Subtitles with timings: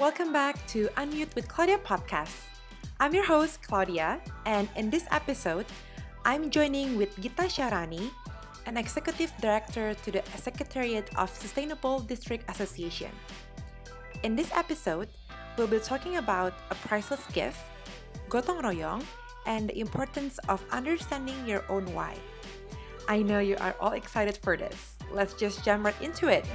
[0.00, 2.48] welcome back to Unmute with Claudia podcast.
[3.00, 5.66] I'm your host, Claudia, and in this episode,
[6.24, 8.08] I'm joining with Gita Syahrani,
[8.64, 13.12] an executive director to the Secretariat of Sustainable District Association.
[14.22, 15.08] In this episode,
[15.58, 17.60] we'll be talking about a priceless gift,
[18.30, 19.04] gotong royong,
[19.44, 22.16] and the importance of understanding your own why.
[23.06, 24.96] I know you are all excited for this.
[25.12, 26.48] Let's just jump right into it.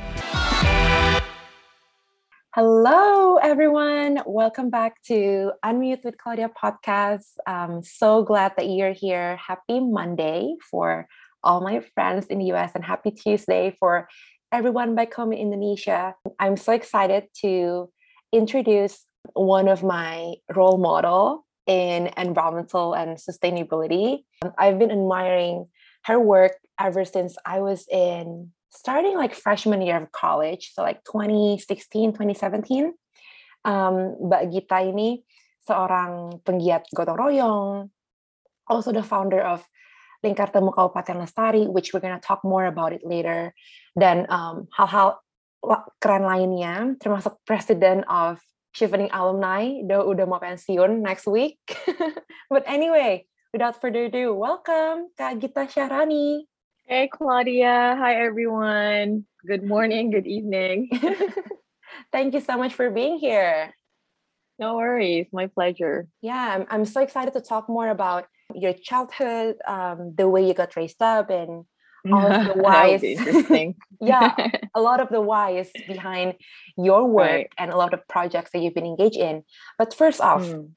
[2.55, 4.22] Hello, everyone.
[4.26, 7.34] Welcome back to Unmute with Claudia podcast.
[7.45, 9.36] I'm so glad that you're here.
[9.36, 11.05] Happy Monday for
[11.44, 14.08] all my friends in the US and happy Tuesday for
[14.54, 16.16] everyone back home in Indonesia.
[16.40, 17.91] I'm so excited to
[18.31, 19.03] introduce
[19.34, 24.23] one of my role model in environmental and sustainability.
[24.58, 25.67] I've been admiring
[26.06, 31.04] her work ever since I was in starting like freshman year of college, so like
[31.08, 32.94] 2016, 2017.
[33.66, 35.26] Um, Mbak Gita ini
[35.66, 37.90] seorang penggiat gotong royong,
[38.70, 39.66] also the founder of
[40.22, 43.54] Lingkar Temu Kabupaten Lestari, which we're gonna talk more about it later,
[43.98, 45.17] dan um, hal-hal
[45.98, 48.38] keren lainnya, termasuk president of
[48.76, 51.64] Chevening alumni, udah udah mau pensiun next week.
[52.52, 53.23] But anyway,
[53.56, 56.44] without further ado, welcome Kak Gita Sharani.
[56.88, 57.95] Hey, Claudia.
[57.97, 59.25] Hi, everyone.
[59.47, 60.89] Good morning, good evening.
[62.11, 63.73] Thank you so much for being here.
[64.59, 65.27] No worries.
[65.33, 66.08] My pleasure.
[66.22, 70.53] Yeah, I'm, I'm so excited to talk more about your childhood, um, the way you
[70.53, 71.66] got raised up, and
[72.14, 73.03] all of the whys.
[73.03, 73.75] interesting.
[74.02, 74.36] yeah,
[74.75, 76.36] a lot of the whys behind
[76.77, 77.49] your work Right.
[77.58, 79.44] and a lot of projects that you've been engaged in.
[79.80, 80.70] But first off, Mm.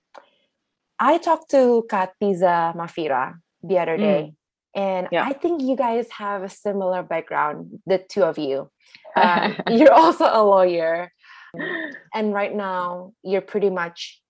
[0.99, 4.33] I talked to Kak Tiza Mafira the other day,
[4.79, 5.27] and Yeah.
[5.27, 8.71] I think you guys have a similar background, the two of you.
[9.19, 11.11] Um, you're also a lawyer,
[12.15, 14.23] and right now you're pretty much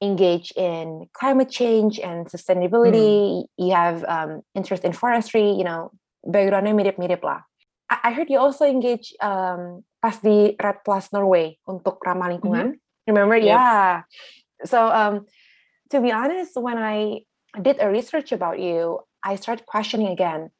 [0.00, 3.44] engaged in climate change and sustainability.
[3.60, 5.92] You have um, interest in forestry, you know,
[6.24, 7.44] backgroundnya mirip-mirip lah.
[7.92, 12.80] I, I heard you also engage um, pas di REDD Plus Norway untuk ramah lingkungan.
[13.06, 13.36] Remember?
[13.36, 13.44] Yep.
[13.44, 14.02] Yeah.
[14.64, 15.28] So um,
[15.92, 17.24] to be honest, when I
[17.60, 20.50] did a research about you, I started questioning again.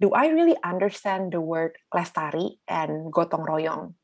[0.00, 3.94] Do I really understand the word lestari and gotong royong?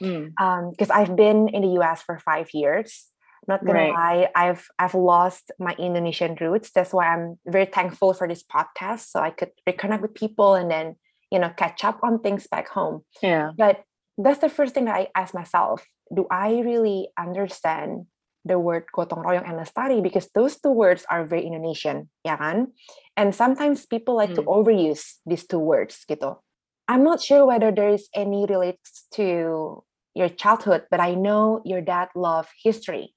[0.00, 0.30] Mm.
[0.70, 3.10] because I've been in the US for five years.
[3.50, 3.94] Not gonna Right.
[3.94, 6.70] lie, I've I've lost my Indonesian roots.
[6.70, 10.70] That's why I'm very thankful for this podcast, so I could reconnect with people and
[10.70, 10.96] then
[11.32, 13.02] you know catch up on things back home.
[13.22, 13.52] Yeah.
[13.56, 13.82] But
[14.18, 15.82] that's the first thing that I ask myself:
[16.14, 18.06] Do I really understand
[18.48, 20.00] the word gotong royong and lestari?
[20.00, 22.72] Because those two words are very Indonesian, ya kan?
[23.20, 24.48] And sometimes people like to Mm.
[24.48, 26.40] overuse these two words, gitu.
[26.88, 29.84] I'm not sure whether there is any relates to
[30.16, 33.12] your childhood, but I know your dad loved history.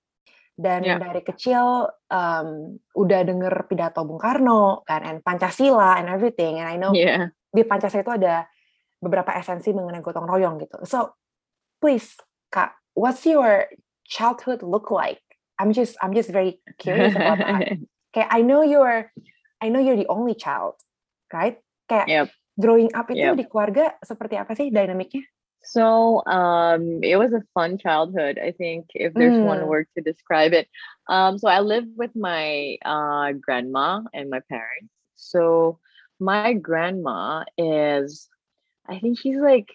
[0.60, 1.00] Dan Yeah.
[1.00, 6.60] dari kecil um, udah denger pidato Bung Karno kan, and Pancasila and everything.
[6.60, 7.32] And I know Yeah.
[7.50, 8.46] di Pancasila itu ada
[9.02, 10.84] beberapa esensi mengenai gotong royong gitu.
[10.86, 11.16] So,
[11.82, 12.14] please,
[12.54, 13.66] Kak, what's your
[14.12, 15.24] childhood look like?
[15.56, 17.72] I'm just I'm just very curious about that.
[18.12, 19.08] Okay, I know you're
[19.64, 20.76] I know you're the only child,
[21.32, 21.64] right?
[21.88, 22.28] Kayak Yep.
[22.60, 23.40] growing up itu Yep.
[23.40, 25.24] di keluarga seperti apa sih dinamiknya?
[25.64, 29.70] So um it was a fun childhood, I think, if there's one Mm.
[29.70, 30.68] word to describe it.
[31.08, 34.92] Um so I lived with my uh grandma and my parents.
[35.16, 35.80] So
[36.20, 38.28] my grandma is
[38.90, 39.70] I think she's like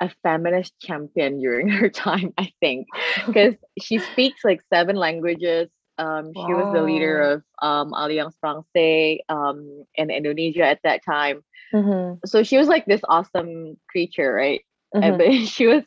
[0.00, 2.86] a feminist champion during her time, I think.
[3.32, 5.70] Because she speaks like seven languages.
[5.98, 11.42] Um, she was the leader of um, Alliance Francaise um, in Indonesia at that time.
[11.72, 14.60] Mhm, So she was like this awesome creature, right?
[14.94, 15.00] mhm.
[15.00, 15.84] And but she was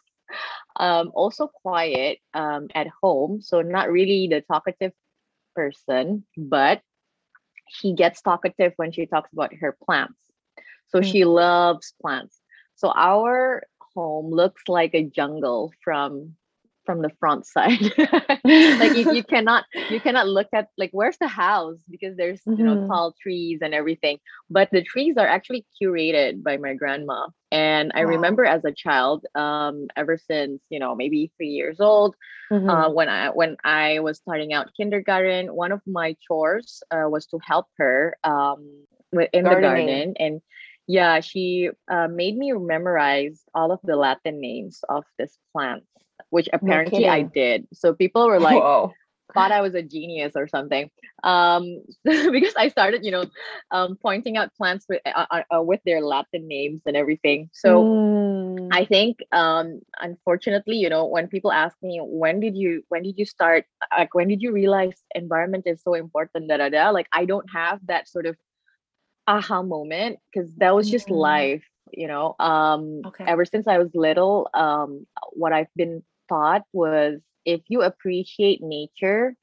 [0.80, 4.92] um, also quiet um, at home, so not really the talkative
[5.56, 6.82] person, but
[7.70, 10.20] she gets talkative when she talks about her plants.
[10.88, 11.02] So Mm.
[11.02, 12.42] she loves plants.
[12.76, 13.64] So our
[13.98, 16.36] home looks like a jungle from
[16.86, 17.94] from the front side.
[18.80, 22.64] like you, you cannot you cannot look at like where's the house because there's you
[22.66, 22.92] know Mhm.
[22.92, 24.18] tall trees and everything
[24.50, 28.16] but the trees are actually curated by my grandma and i Wow.
[28.16, 32.16] remember as a child um ever since you know maybe three years old
[32.52, 32.70] Mhm.
[32.70, 37.26] uh, when i when i was starting out kindergarten one of my chores uh, was
[37.28, 38.86] to help her um
[39.34, 40.42] in the garden and
[40.88, 45.84] yeah she uh, made me memorize all of the latin names of this plant
[46.30, 48.96] which apparently i did so people were like Wow.
[49.36, 50.90] thought I was a genius or something.
[51.24, 53.26] Um, because I started, you know,
[53.72, 57.50] um, pointing out plants with uh, uh, uh, with their Latin names and everything.
[57.54, 57.90] So
[58.50, 58.72] Mm.
[58.72, 63.18] I think, um, unfortunately, you know, when people ask me when did you when did
[63.18, 63.66] you start,
[63.98, 67.50] like when did you realize environment is so important, da da da, like I don't
[67.54, 68.36] have that sort of
[69.28, 71.12] aha moment because that was just Mm.
[71.12, 72.36] life, you know.
[72.40, 73.28] Um, Okay.
[73.28, 77.16] ever since I was little, um, what I've been taught was
[77.46, 79.36] if you appreciate nature,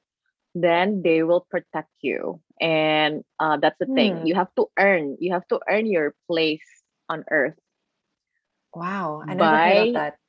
[0.55, 4.19] then they will protect you, and uh, that's the thing.
[4.19, 4.25] Hmm.
[4.25, 5.17] You have to earn.
[5.19, 7.55] You have to earn your place on Earth
[8.73, 10.19] Wow, I never heard of that.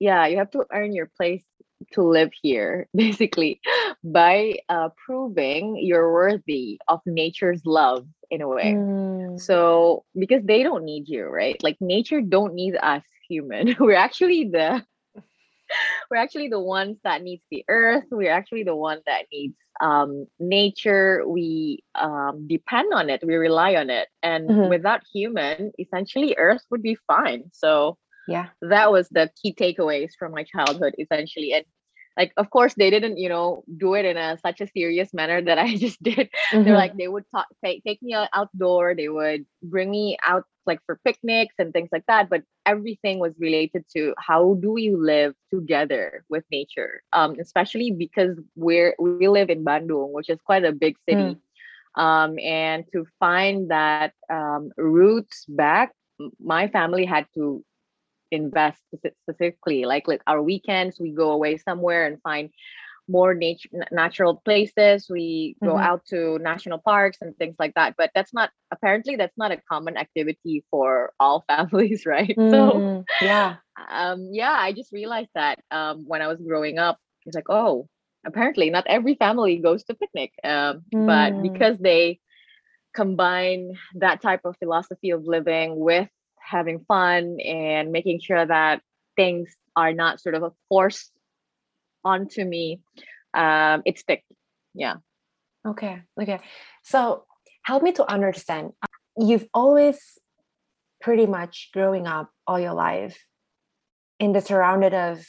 [0.00, 1.44] yeah you have to earn your place
[1.92, 3.60] to live here basically
[4.02, 8.80] by uh, proving you're worthy of nature's love in a way.
[8.80, 9.36] Mm.
[9.36, 11.56] so because they don't need you right?
[11.62, 13.76] Like nature don't need us human.
[13.80, 14.84] We're actually the
[16.10, 18.04] we're actually the ones that needs the earth.
[18.10, 21.22] We're actually the one that needs um nature.
[21.26, 23.22] We um depend on it.
[23.24, 24.08] We rely on it.
[24.22, 24.68] And Mhm.
[24.68, 27.44] without human essentially earth would be fine.
[27.52, 27.96] So
[28.26, 28.50] Yeah.
[28.62, 31.52] that was the key takeaways from my childhood essentially.
[31.52, 31.64] And
[32.18, 35.42] like of course they didn't you know do it in a such a serious manner
[35.42, 36.30] that i just did
[36.64, 36.78] they're Mhm.
[36.78, 40.80] like they would talk, take, take me out- outdoor they would bring me out like
[40.86, 45.34] for picnics and things like that but everything was related to how do we live
[45.52, 50.72] together with nature um especially because we're we live in bandung which is quite a
[50.72, 51.38] big city
[51.96, 55.92] um and to find that um roots back
[56.40, 57.64] my family had to
[58.30, 58.82] invest
[59.24, 62.50] specifically like like our weekends we go away somewhere and find
[63.08, 65.88] more nature natural places we go Mhm.
[65.88, 69.60] out to national parks and things like that but that's not apparently that's not a
[69.70, 73.58] common activity for all families right so Mm, yeah.
[73.90, 77.88] um yeah i just realized that um when i was growing up it's like oh
[78.26, 81.38] apparently not every family goes to picnic um but Mm.
[81.40, 82.18] because they
[82.94, 86.08] combine that type of philosophy of living with
[86.48, 88.80] having fun and making sure that
[89.16, 91.10] things are not sort of a force
[92.04, 92.80] onto me
[93.34, 94.24] um it stick
[94.74, 94.94] yeah
[95.66, 96.00] Okay.
[96.20, 96.38] Okay.
[96.82, 97.24] So
[97.64, 98.70] help me to understand.
[99.18, 99.98] You've always
[101.02, 103.18] pretty much growing up all your life
[104.18, 105.26] in the surrounded of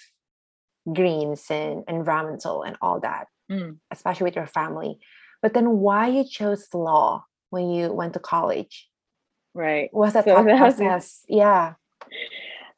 [0.94, 3.80] greens and environmental and all that, Mm.
[3.92, 5.00] especially with your family.
[5.42, 8.89] But then why you chose law when you went to college?
[9.54, 10.84] Right Was that So thought that was it.
[10.84, 11.24] process?
[11.28, 11.74] Yeah.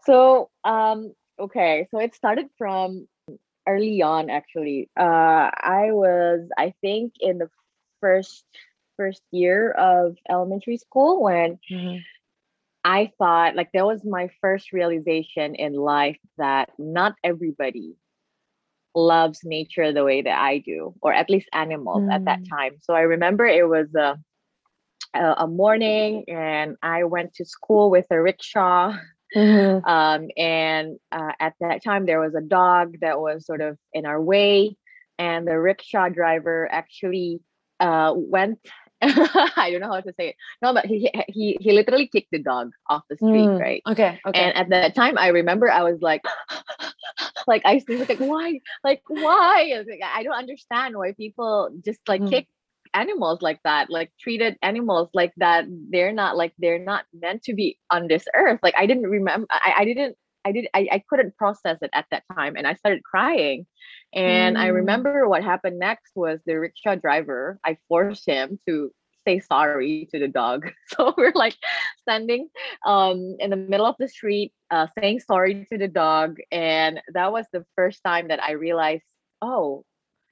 [0.05, 3.07] so um okay so it started from
[3.67, 7.49] early on actually uh i was i think in the
[8.01, 8.45] first
[8.97, 12.01] first year of elementary school when Mhm.
[12.83, 17.95] I thought like that was my first realization in life that not everybody
[18.95, 22.49] loves nature the way that I do, or at least animals at that Mm.
[22.49, 22.73] time.
[22.81, 24.17] So I remember it was a
[25.13, 28.93] a, a morning, and I went to school with a rickshaw.
[29.35, 29.81] Mhm.
[29.87, 34.05] Um, and uh, at that time, there was a dog that was sort of in
[34.05, 34.75] our way,
[35.17, 37.39] and the rickshaw driver actually
[37.79, 38.59] uh, went.
[39.01, 40.35] I don't know how to say it.
[40.61, 43.59] No, but he he he literally kicked the dog off the street, Mm.
[43.59, 43.81] right?
[43.87, 44.19] Okay.
[44.27, 44.39] Okay.
[44.39, 46.21] And at that time, I remember I was like,
[47.47, 48.59] like I was like, why?
[48.83, 49.71] Like why?
[49.75, 52.29] I, like, I don't understand why people just like Mm.
[52.29, 52.47] kick
[52.93, 55.65] animals like that, like treated animals like that.
[55.89, 58.59] They're not like they're not meant to be on this earth.
[58.63, 59.47] Like I didn't remember.
[59.51, 60.17] I, I didn't.
[60.45, 60.67] I did.
[60.73, 63.65] I, I couldn't process it at that time, and I started crying.
[64.13, 64.73] And I Mm.
[64.73, 67.59] remember what happened next was the rickshaw driver.
[67.65, 68.91] I forced him to
[69.27, 70.71] say sorry to the dog.
[70.89, 71.55] So we're like
[72.01, 72.49] standing
[72.85, 77.31] um in the middle of the street, uh, saying sorry to the dog, and that
[77.31, 79.03] was the first time that I realized,
[79.41, 79.83] oh,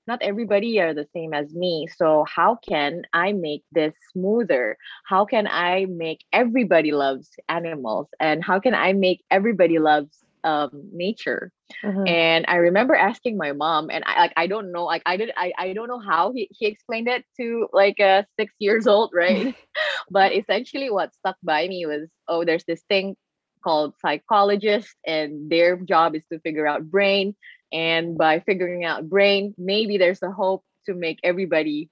[0.10, 1.88] not everybody are the same as me.
[1.98, 4.78] So how can I make this smoother?
[5.08, 10.72] How can I make everybody loves animals, and how can I make everybody loves um
[10.94, 11.52] nature?
[11.84, 12.18] Mhm.
[12.18, 15.32] And I remember asking my mom, and I like I don't know, like I did
[15.38, 19.12] I, I don't know how he, he explained it to like a six years old,
[19.14, 19.48] right?
[20.12, 23.16] but essentially what stuck by me was, oh, there's this thing
[23.64, 27.36] called psychologists, and their job is to figure out brain.
[27.72, 31.90] And by figuring out brain, maybe there's a hope to make everybody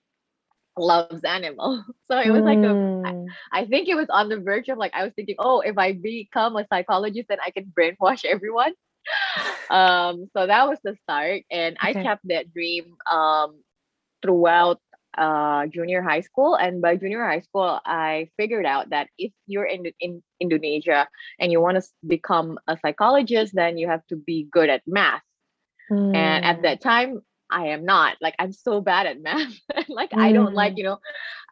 [0.77, 1.84] loves animals.
[2.12, 3.36] So it was like a I, Mm.
[3.51, 5.93] I think it was on the verge of like I was thinking, oh, if I
[5.93, 8.74] become a psychologist, then I can brainwash everyone.
[9.69, 11.43] Um so that was the start.
[11.51, 13.62] And i kept that dream um
[14.22, 14.79] throughout
[15.17, 16.55] uh junior high school.
[16.55, 21.07] And by junior high school i figured out that if you're in in indonesia
[21.39, 25.22] and you want to become a psychologist then you have to be good at math
[26.13, 26.63] and at Mm.
[26.63, 28.17] that time I am not.
[28.22, 29.53] Like I'm so bad at math.
[29.89, 30.17] like mm.
[30.17, 30.77] I don't like, mm.
[30.77, 30.98] you know,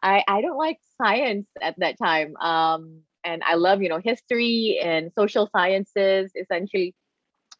[0.02, 2.36] I I don't like science at that time.
[2.36, 6.94] Um and I love, you know, history and social sciences essentially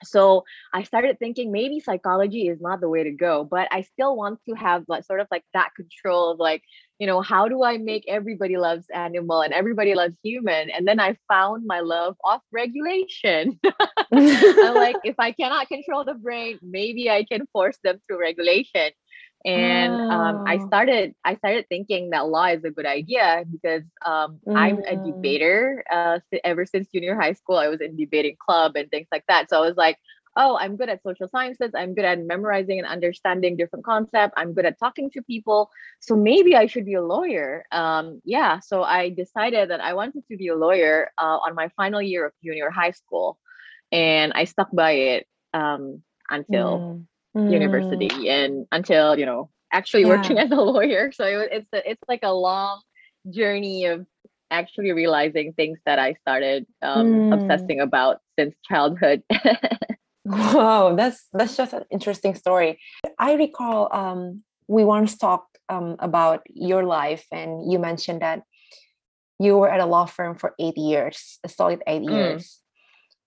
[0.04, 4.16] so i started thinking maybe psychology is not the way to go but i still
[4.16, 6.62] want to have like sort of like that control of like
[6.98, 10.70] you know how do i make everybody loves animal and everybody loves human?
[10.70, 13.58] And then i found my love off regulation.
[14.12, 18.92] I'm like if i cannot control the brain maybe i can force them through regulation
[19.46, 20.66] and um, I oh.
[20.66, 24.56] started I started thinking that law is a good idea because um, mm.
[24.56, 25.06] I'm a mm.
[25.06, 25.84] debater.
[25.90, 29.48] Uh, ever since junior high school, I was in debating club and things like that.
[29.48, 29.98] So I was like,
[30.36, 31.70] oh, I'm good at social sciences.
[31.76, 34.34] I'm good at memorizing and understanding different concepts.
[34.36, 35.70] I'm good at talking to people.
[36.00, 37.64] So maybe I should be a lawyer.
[37.70, 38.58] Um, yeah.
[38.58, 42.26] So I decided that I wanted to be a lawyer uh, on my final year
[42.26, 43.38] of junior high school,
[43.92, 46.78] and I stuck by it um, until.
[46.78, 47.52] Mm mm.
[47.52, 50.08] university and until you know actually yeah.
[50.08, 52.80] working as a lawyer so it, it's a, it's like a long
[53.30, 54.06] journey of
[54.50, 57.34] actually realizing things that i started um, mm.
[57.34, 59.22] obsessing about since childhood
[60.24, 62.78] wow that's that's just an interesting story
[63.18, 68.42] i recall um, we once talked um, about your life and you mentioned that
[69.40, 72.12] you were at a law firm for eight years a solid eight mm.
[72.12, 72.60] years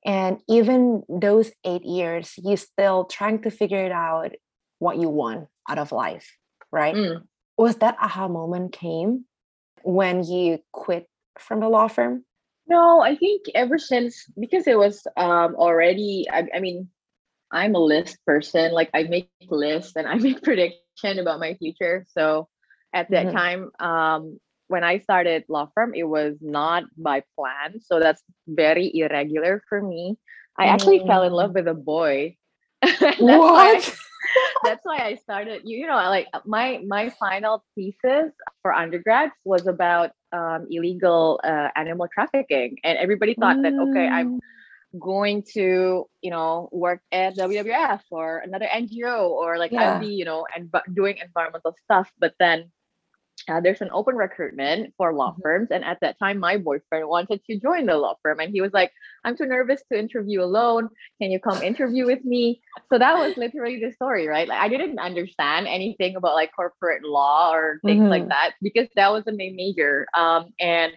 [0.05, 4.31] and even those eight years you still trying to figure it out
[4.79, 6.37] what you want out of life
[6.71, 7.21] right mm.
[7.57, 9.25] was that aha moment came
[9.83, 12.23] when you quit from the law firm
[12.67, 16.89] no i think ever since because it was um already i, I mean
[17.51, 22.05] i'm a list person like i make lists and i make prediction about my future
[22.09, 22.47] so
[22.93, 23.37] at that mm-hmm.
[23.37, 27.81] time um when I started law firm, it was not by plan.
[27.81, 30.17] So that's very irregular for me.
[30.57, 31.07] I actually mm.
[31.07, 31.55] fell in love mm.
[31.55, 32.37] with a boy.
[32.81, 33.39] that's what?
[33.39, 33.81] Why,
[34.63, 35.63] that's why I started.
[35.65, 41.69] You, you know, like my my final thesis for undergrads was about um, illegal uh,
[41.75, 43.63] animal trafficking, and everybody thought mm.
[43.63, 44.99] that okay, I'm mm.
[44.99, 49.95] going to you know work at WWF or another NGO or like yeah.
[49.95, 52.71] I'd be you know and doing environmental stuff, but then
[53.49, 55.41] uh, there's an open recruitment for law mm-hmm.
[55.41, 55.67] firms.
[55.71, 58.39] And at that time, my boyfriend wanted to join the law firm.
[58.39, 58.91] And he was like,
[59.23, 60.89] I'm too nervous to interview alone.
[61.21, 62.61] Can you come interview with me?
[62.91, 64.47] So that was literally the story, right?
[64.47, 68.09] Like, I didn't understand anything about like corporate law or things mm-hmm.
[68.09, 70.05] like that because that wasn't my major.
[70.15, 70.93] Um, and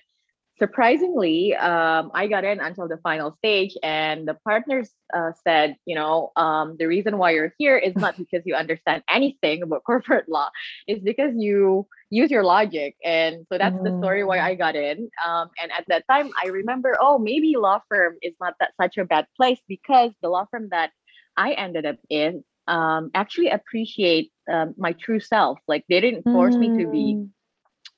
[0.62, 5.96] surprisingly, um, I got in until the final stage, and the partners uh, said, you
[5.96, 10.28] know, um, the reason why you're here is not because you understand anything about corporate
[10.28, 10.50] law,
[10.86, 12.94] it's because you use your logic.
[13.04, 13.84] And so that's mm.
[13.84, 14.44] the story why mm.
[14.44, 15.08] I got in.
[15.26, 18.98] Um, and at that time, I remember, oh, maybe law firm is not that such
[18.98, 20.90] a bad place because the law firm that
[21.36, 25.58] I ended up in um, actually appreciate um, my true self.
[25.66, 26.60] Like they didn't force mm.
[26.60, 27.28] me to be mm.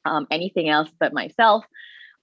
[0.05, 1.65] um, anything else but myself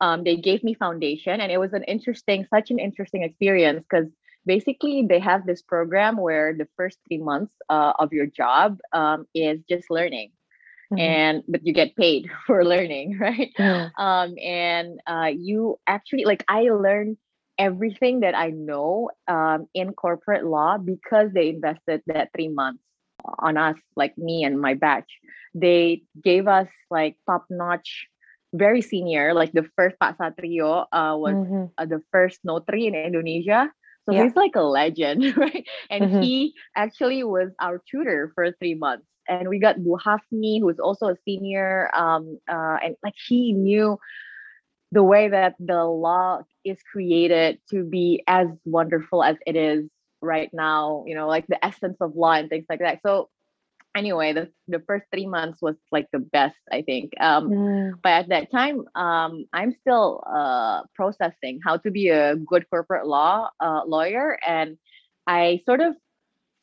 [0.01, 4.09] um, they gave me foundation and it was an interesting such an interesting experience because
[4.45, 9.27] basically they have this program where the first three months uh, of your job um,
[9.35, 10.31] is just learning
[10.91, 10.99] mm-hmm.
[10.99, 13.51] and but you get paid for learning right
[13.97, 17.17] um, and uh, you actually like i learned
[17.57, 22.83] everything that i know um, in corporate law because they invested that three months
[23.39, 25.19] on us like me and my batch
[25.53, 28.07] they gave us like top notch
[28.53, 31.65] very senior, like the first Pak Satrio uh, was mm-hmm.
[31.77, 33.71] uh, the first notary in Indonesia.
[34.05, 34.23] So yeah.
[34.23, 35.65] he's like a legend, right?
[35.89, 36.21] And mm-hmm.
[36.21, 39.05] he actually was our tutor for three months.
[39.27, 43.97] And we got Bu Hafni, who's also a senior, um, uh, and like he knew
[44.91, 49.85] the way that the law is created to be as wonderful as it is
[50.21, 51.03] right now.
[51.07, 52.99] You know, like the essence of law and things like that.
[53.05, 53.29] So
[53.95, 57.91] anyway the, the first three months was like the best i think um, mm.
[58.03, 63.07] but at that time um, i'm still uh, processing how to be a good corporate
[63.07, 64.77] law uh, lawyer and
[65.27, 65.95] i sort of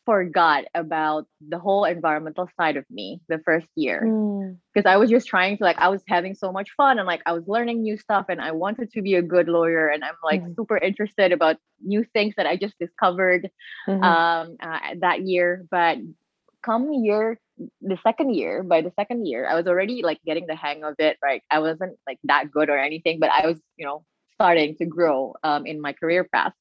[0.07, 4.01] forgot about the whole environmental side of me the first year
[4.73, 4.91] because mm.
[4.91, 7.33] i was just trying to like i was having so much fun and like i
[7.33, 10.43] was learning new stuff and i wanted to be a good lawyer and i'm like
[10.43, 10.57] mm.
[10.57, 13.51] super interested about new things that i just discovered
[13.87, 14.03] mm-hmm.
[14.03, 15.99] um, uh, that year but
[16.69, 17.41] come year
[17.81, 20.95] the second year by the second year i was already like getting the hang of
[20.99, 24.77] it right i wasn't like that good or anything but i was you know starting
[24.77, 26.53] to grow um, in my career path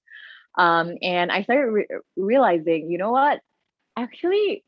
[0.58, 3.40] um, and i started re- realizing you know what
[3.98, 4.64] actually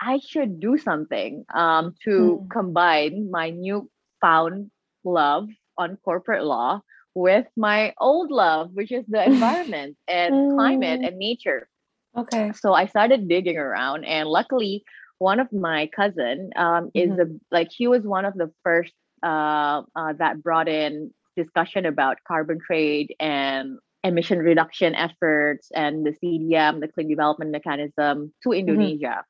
[0.00, 2.50] i should do something um, to mm.
[2.50, 3.88] combine my new
[4.20, 4.70] found
[5.04, 5.48] love
[5.78, 6.80] on corporate law
[7.14, 11.06] with my old love which is the environment and climate hmm.
[11.06, 11.68] and nature
[12.16, 12.52] Okay.
[12.52, 14.84] So I started digging around, and luckily,
[15.18, 17.18] one of my cousin um, is Mhm.
[17.18, 18.92] a like he was one of the first
[19.22, 26.12] uh, uh, that brought in discussion about carbon trade and emission reduction efforts and the
[26.12, 29.24] CDM, the Clean Development Mechanism, to Indonesia.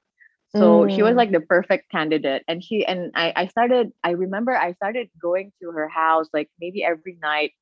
[0.48, 1.16] So she was Mm.
[1.16, 3.32] like the perfect candidate, and she and I.
[3.36, 3.92] I started.
[4.04, 7.52] I remember I started going to her house like maybe every night,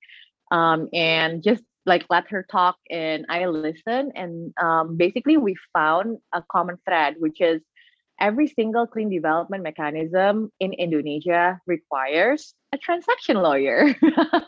[0.51, 4.07] um, and just like let her talk, and I listen.
[4.15, 7.63] and um, basically we found a common thread, which is
[8.21, 13.95] every single clean development mechanism in Indonesia requires a transaction lawyer.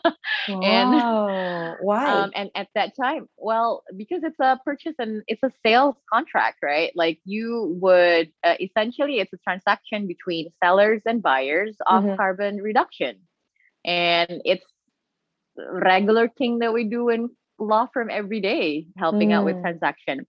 [0.61, 1.77] and Wow.
[1.79, 2.07] Why?
[2.07, 6.59] um, and at that time, well, because it's a purchase and it's a sales contract,
[6.63, 6.91] right?
[6.95, 12.17] Like you would uh, essentially, it's a transaction between sellers and buyers of Mhm.
[12.17, 13.17] carbon reduction,
[13.85, 14.65] and it's
[15.71, 19.61] regular thing that we do in law firm every day, helping out with Mm.
[19.61, 20.25] transaction.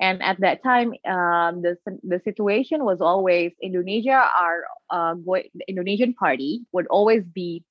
[0.00, 4.28] And at that time, um, the the situation was always Indonesia.
[4.38, 7.64] Our uh, go- Indonesian party would always be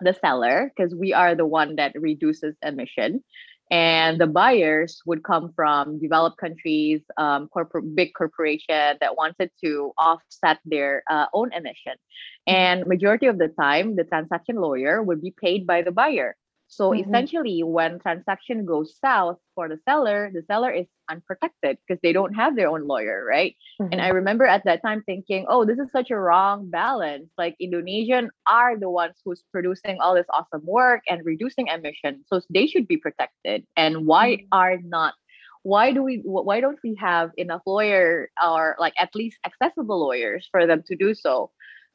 [0.00, 3.22] the seller because we are the one that reduces emission
[3.72, 9.92] and the buyers would come from developed countries um, corporate big corporation that wanted to
[9.96, 11.94] offset their uh, own emission.
[12.46, 16.36] And majority of the time the transaction lawyer would be paid by the buyer
[16.72, 17.02] so Mhm.
[17.04, 22.34] essentially when transaction goes south for the seller the seller is unprotected because they don't
[22.34, 23.56] have their own lawyer right
[23.90, 24.02] and Mhm.
[24.02, 27.28] I remember at that time thinking, oh, this is such a wrong balance.
[27.38, 32.24] Like Indonesian are the ones who's producing all this awesome work and reducing emissions.
[32.26, 33.64] So they should be protected.
[33.76, 34.46] And why Mm.
[34.52, 35.14] are not
[35.62, 40.48] why do we why don't we have enough lawyer or like at least accessible lawyers
[40.50, 41.50] for them to do so?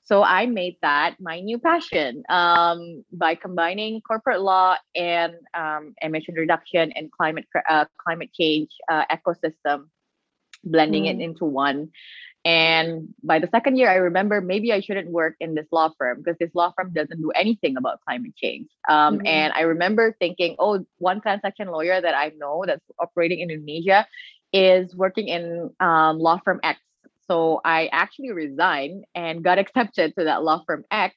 [0.08, 6.36] So I made that my new passion um, by combining corporate law and um, emission
[6.36, 9.88] reduction and climate uh, climate change uh, ecosystem
[10.64, 11.24] blending it Mm.
[11.24, 11.90] into one.
[12.46, 16.20] And by the second year, I remember maybe I shouldn't work in this law firm
[16.24, 18.68] because this law firm doesn't do anything about climate change.
[18.90, 19.28] Um, Mhm.
[19.28, 24.08] And I remember thinking, oh, one transaction lawyer that I know that's operating in Indonesia
[24.54, 26.80] is working in um, law firm X.
[27.30, 31.16] So I actually resigned and got accepted to that law firm X.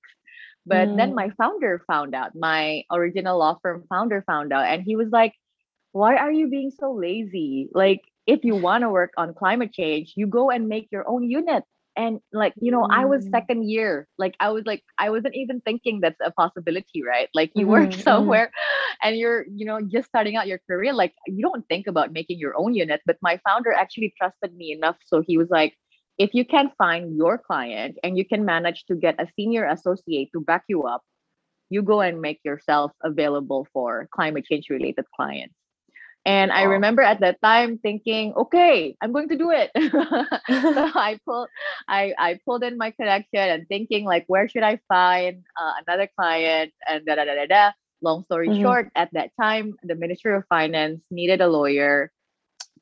[0.66, 4.96] But then my founder found out, my original law firm founder found out, and he
[4.96, 5.34] was like,
[5.92, 7.68] why are you being so lazy?
[7.72, 11.24] Like, if you want to work on climate change, you go and make your own
[11.28, 11.64] unit.
[11.96, 13.30] And like, you know, I was Mm.
[13.30, 14.08] second year.
[14.18, 17.28] Like, I was like, I wasn't even thinking that's a possibility, right?
[17.34, 18.06] Like, you work Mhm, mhm.
[18.06, 18.50] somewhere
[19.02, 20.92] and you're, you know, just starting out your career.
[20.92, 23.00] Like, you don't think about making your own unit.
[23.06, 24.96] But my founder actually trusted me enough.
[25.06, 25.74] So he was like,
[26.20, 30.30] if you can find your client and you can manage to get a senior associate
[30.34, 31.02] to back you up,
[31.70, 35.54] you go and make yourself available for climate change related clients.
[36.26, 39.70] And I remember at that time thinking, okay, I'm going to do it.
[40.74, 41.48] so I pulled,
[41.88, 46.08] I, I pulled in my connection and thinking like, where should I find uh, another
[46.18, 46.72] client?
[46.88, 47.72] And da da da da da.
[48.02, 48.60] Long story Mhm.
[48.60, 52.12] short, at that time, the Ministry of Finance needed a lawyer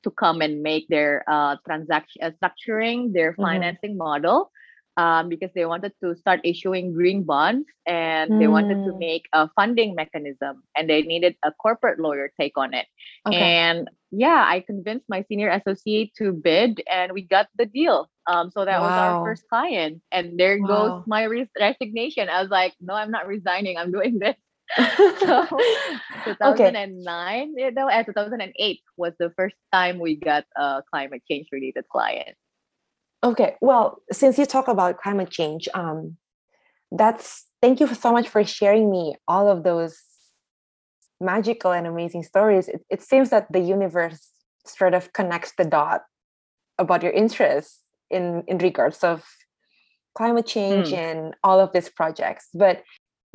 [0.05, 3.41] to come and make their uh, transaction uh, structuring their Mhm.
[3.41, 4.51] financing model
[4.97, 8.99] um, because they wanted to start issuing green bonds and they wanted to Mm.
[8.99, 12.87] make a funding mechanism and they needed a corporate lawyer take on it.
[13.27, 13.55] Okay.
[13.55, 18.09] and yeah i convinced my senior associate to bid and we got the deal.
[18.27, 22.29] Um, so that was our first client and there goes my res- resignation.
[22.29, 23.77] I was like no i'm not resigning.
[23.77, 24.37] I'm doing this
[25.21, 25.47] so
[26.43, 26.71] okay.
[26.71, 31.85] 2009 you know uh, 2008 was the first time we got a climate change related
[31.89, 32.37] client
[33.25, 33.57] Okay.
[33.61, 36.17] Well, since you talk about climate change, um,
[36.93, 40.01] that's thank you so much for sharing me all of those
[41.21, 42.69] magical and amazing stories.
[42.69, 44.31] It, it seems that the universe
[44.65, 46.03] sort of connects the dot
[46.79, 49.25] about your interests in in regards of
[50.15, 50.95] climate change Hmm.
[50.95, 52.49] and all of these projects.
[52.55, 52.83] But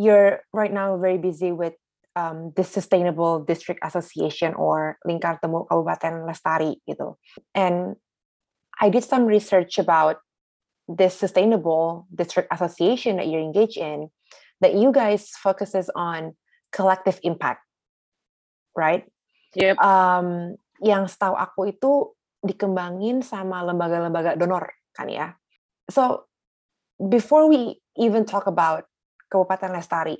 [0.03, 1.79] you're right now very busy with
[2.19, 7.15] um, the Sustainable District Association or Lingkar Temu Kabupaten Lestari gitu.
[7.55, 7.95] And
[8.79, 10.19] I did some research about
[10.91, 14.11] this Sustainable District Association that you're engaged in,
[14.59, 16.35] that you guys focuses on
[16.75, 17.63] collective impact,
[18.75, 19.07] right?
[19.55, 22.11] yep Um, yang setahu aku itu
[22.43, 25.37] dikembangin sama lembaga-lembaga donor kan ya.
[25.87, 26.27] So
[26.99, 28.89] before we even talk about
[29.33, 30.17] Kabupaten Lestari,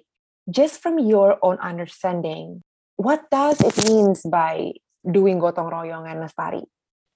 [0.49, 2.61] just from your own understanding,
[2.97, 4.73] what does it means by
[5.05, 6.65] doing gotong royong and Lestari?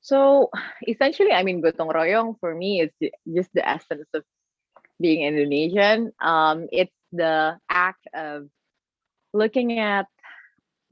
[0.02, 0.50] So
[0.88, 2.92] essentially, I mean, gotong royong for me is
[3.26, 4.24] just the essence of
[5.02, 6.12] being Indonesian.
[6.22, 8.48] Um, it's the act of
[9.34, 10.08] looking at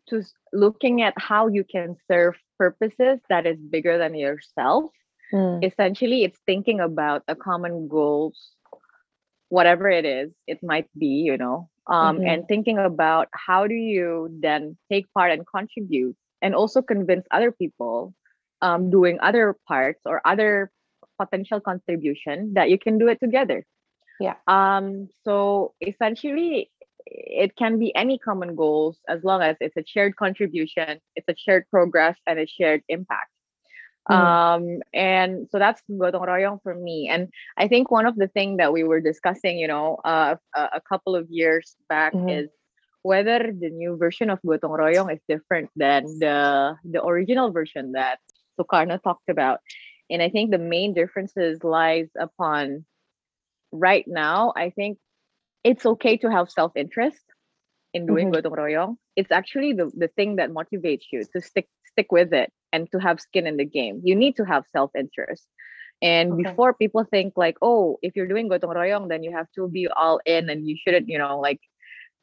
[0.09, 0.21] to
[0.53, 4.91] looking at how you can serve purposes that is bigger than yourself.
[5.33, 5.65] Mm.
[5.65, 8.54] Essentially, it's thinking about a common goals,
[9.49, 12.27] whatever it is, it might be, you know, um, Mhm.
[12.27, 17.51] and thinking about how do you then take part and contribute and also convince other
[17.51, 18.13] people
[18.61, 20.71] um, doing other parts or other
[21.19, 23.65] potential contribution that you can do it together.
[24.19, 24.35] Yeah.
[24.47, 26.71] Um, so essentially,
[27.05, 31.35] it can be any common goals as long as it's a shared contribution, it's a
[31.37, 33.29] shared progress, and a shared impact.
[34.09, 34.15] Mhm.
[34.15, 37.09] Um, and so that's Gotong Royong for me.
[37.09, 40.61] And I think one of the things that we were discussing, you know, uh, a,
[40.73, 42.43] a couple of years back Mhm.
[42.43, 42.49] is
[43.03, 48.19] whether the new version of Gotong Royong is different than the the original version that
[48.59, 49.59] Sukarno talked about.
[50.09, 52.85] And I think the main differences lies upon
[53.71, 54.97] right now, I think
[55.63, 57.23] it's okay to have self-interest
[57.93, 58.33] in doing Mhm.
[58.33, 58.97] Gotong Royong.
[59.15, 62.99] It's actually the, the thing that motivates you to stick stick with it and to
[62.99, 64.01] have skin in the game.
[64.03, 65.47] You need to have self-interest.
[66.01, 66.55] And Okay.
[66.55, 69.87] before people think like, oh, if you're doing Gotong Royong, then you have to be
[69.95, 71.61] all in and you shouldn't, you know, like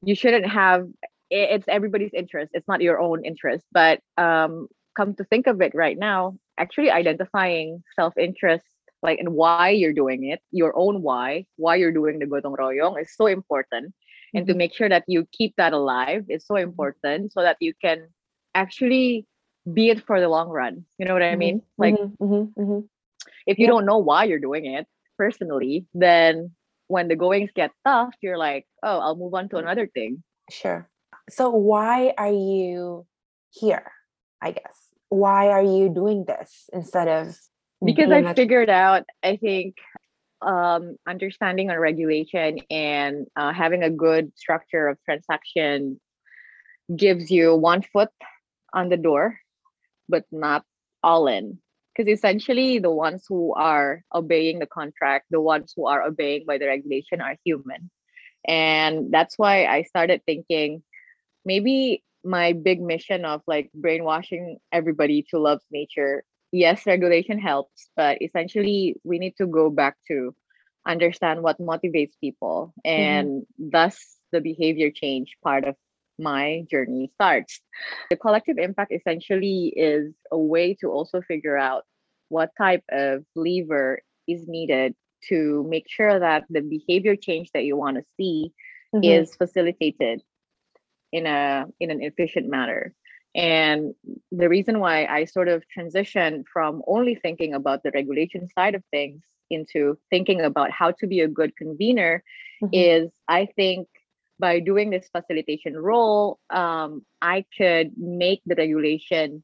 [0.02, 0.86] you shouldn't have
[1.30, 2.52] it's everybody's interest.
[2.54, 3.66] It's not your own interest.
[3.72, 8.66] But um come to think of it right now, actually identifying self-interest
[9.02, 13.00] like and why you're doing it, your own why, why you're doing the Gotong Royong
[13.00, 13.94] is so important.
[14.34, 14.56] And to Mhm.
[14.56, 18.08] make sure that you keep that alive is so important so that you can
[18.54, 19.26] actually
[19.70, 20.85] be it for the long run.
[20.98, 21.38] You know what I Mhm.
[21.38, 21.62] mean?
[21.79, 22.16] Like Mhm.
[22.18, 22.55] Mhm.
[22.55, 22.88] Mhm.
[23.46, 23.70] if you Yeah.
[23.72, 24.87] don't know why you're doing it
[25.18, 26.55] personally, then
[26.88, 30.22] when the goings get tough, you're like, oh, I'll move on to another thing.
[30.51, 30.88] Sure.
[31.31, 33.07] So why are you
[33.51, 33.92] here?
[34.40, 34.77] I guess.
[35.09, 37.38] Why are you doing this instead of
[37.85, 39.77] Because I a- figured out, I think,
[40.40, 46.01] um, understanding on regulation and uh, having a good structure of transaction
[46.94, 48.11] gives you one foot
[48.75, 49.38] on the door,
[50.08, 50.64] but not
[51.02, 51.58] all in.
[51.94, 56.56] Because essentially, the ones who are obeying the contract, the ones who are obeying by
[56.58, 57.90] the regulation are human.
[58.46, 60.82] And that's why I started thinking
[61.44, 66.24] maybe my big mission of like brainwashing everybody to love nature.
[66.50, 70.34] Yes, regulation helps, but essentially, we need to go back to
[70.86, 72.74] understand what motivates people.
[72.86, 73.02] Mm-hmm.
[73.02, 75.76] And thus, the behavior change part of
[76.22, 77.61] my journey starts.
[78.11, 81.85] The collective impact essentially is a way to also figure out
[82.28, 84.94] what type of lever is needed
[85.28, 88.52] to make sure that the behavior change that you want to see
[88.94, 89.04] Mhm.
[89.04, 90.22] is facilitated
[91.12, 92.94] in a in an efficient manner
[93.35, 93.94] and
[94.30, 98.85] the reason why i sort of transitioned from only thinking about the regulation side of
[98.90, 102.22] things into thinking about how to be a good convener
[102.62, 102.70] Mhm.
[102.72, 103.88] is i think
[104.42, 106.90] by doing this facilitation role um,
[107.22, 109.42] i could make the regulation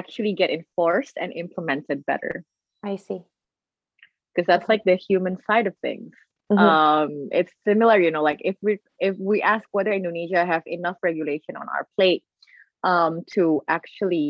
[0.00, 2.34] actually get enforced and implemented better
[2.82, 3.20] I see.
[4.34, 6.12] because that's like the human side of things
[6.52, 6.58] Mhm.
[6.68, 8.72] um it's similar you know like if we
[9.08, 12.24] if we ask whether indonesia have enough regulation on our plate
[12.90, 13.44] um to
[13.78, 14.26] actually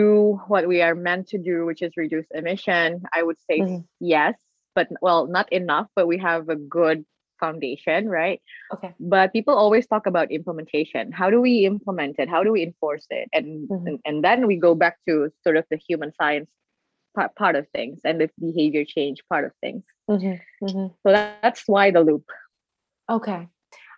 [0.00, 3.80] do what we are meant to do which is reduce emission i would say Mhm.
[4.00, 4.34] yes
[4.76, 7.04] but well not enough but we have a good
[7.44, 8.40] foundation right
[8.74, 8.90] Okay.
[8.98, 13.06] but people always talk about implementation how do we implement it how do we enforce
[13.20, 13.86] it and Mhm.
[13.86, 16.48] and, and then we go back to sort of the human science
[17.16, 20.40] part, part of things and the behavior change part of things Mhm.
[20.62, 20.86] Mhm.
[21.02, 22.24] so that, that's why the loop
[23.10, 23.48] Okay.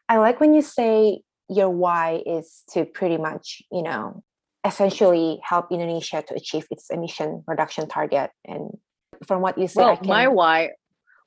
[0.08, 4.22] I like when you say your why is to pretty much, you know,
[4.64, 8.30] essentially help Indonesia to achieve its emission reduction target.
[8.44, 8.78] And
[9.26, 10.70] from what you say, I well can, my why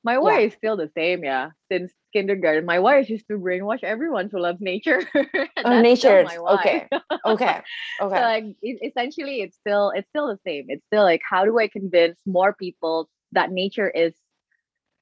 [0.03, 0.47] my why Yeah.
[0.47, 4.39] is still the same yeah since kindergarten my why is just to brainwash everyone to
[4.39, 5.01] love nature
[5.65, 6.23] oh, nature.
[6.23, 6.37] why.
[6.63, 6.87] Okay.
[7.25, 7.61] Okay.
[7.99, 11.59] so like e- essentially it's still it's still the same it's still like how do
[11.59, 14.13] i convince more people that nature is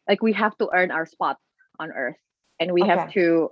[0.10, 1.38] like we have to earn our spot
[1.80, 2.16] on earth
[2.60, 3.50] and we have to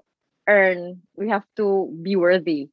[0.50, 2.70] earn we have to be worthy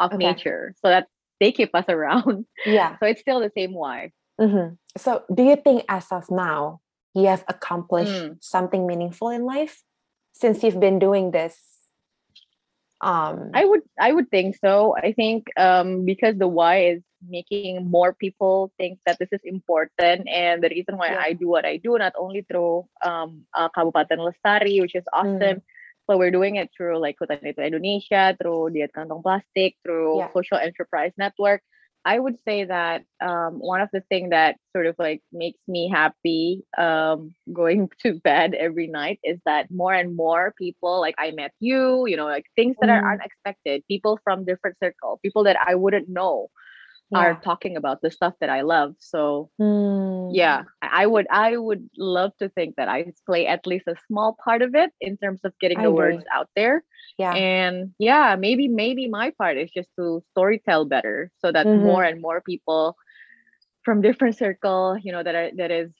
[0.00, 0.16] of Okay.
[0.16, 1.08] nature so that
[1.40, 2.96] they keep us around Yeah.
[2.98, 4.10] so it's still the same why
[4.40, 6.80] hmm So, do you think as of now
[7.14, 8.42] you have accomplished Mm.
[8.42, 9.82] something meaningful in life
[10.34, 11.56] since you've been doing this?
[13.00, 14.96] Um, I would I would think so.
[14.96, 20.28] I think um because the why is making more people think that this is important
[20.28, 21.20] and the reason why Yeah.
[21.24, 25.16] I do what I do not only through um uh, Kabupaten Lestari which is Mm.
[25.20, 25.58] awesome
[26.06, 30.30] but we're doing it through like Hutan Itu Indonesia through Diet Kantong Plastik through Yeah.
[30.36, 31.60] Social Enterprise Network
[32.04, 35.88] I would say that um, one of the things that sort of like makes me
[35.92, 41.30] happy um, going to bed every night is that more and more people like I
[41.32, 43.12] met you, you know, like things that are Mm.
[43.12, 46.48] unexpected, people from different circle, people that I wouldn't know,
[47.14, 48.94] are talking about the stuff that I love.
[49.00, 53.86] So Mm, yeah, I would I would love to think that I play at least
[53.88, 55.92] a small part of it in terms of getting I the agree.
[55.92, 56.84] words out there.
[57.18, 57.40] Yeah.
[57.40, 61.74] And yeah, maybe maybe my part is just to storytell better so that Mhm.
[61.74, 62.96] more and more people
[63.84, 65.92] from different circle, you know, that are that is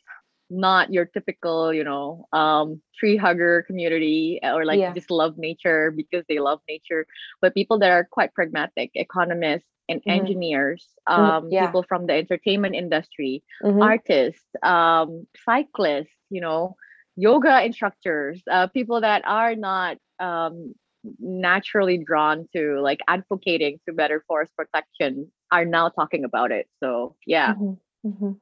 [0.50, 4.94] not your typical, you know, um tree hugger community uh, or like Yeah.
[4.94, 7.06] just love nature because they love nature,
[7.40, 10.10] but people that are quite pragmatic, economists and Mhm.
[10.12, 11.18] engineers, Mhm.
[11.18, 11.66] um, Yeah.
[11.66, 13.82] people from the entertainment industry, Mhm.
[13.82, 16.76] artists, um, cyclists, you know,
[17.16, 20.74] yoga instructors, uh, people that are not um,
[21.18, 26.68] naturally drawn to like advocating to better forest protection are now talking about it.
[26.82, 28.40] So yeah, Mhm, mhm.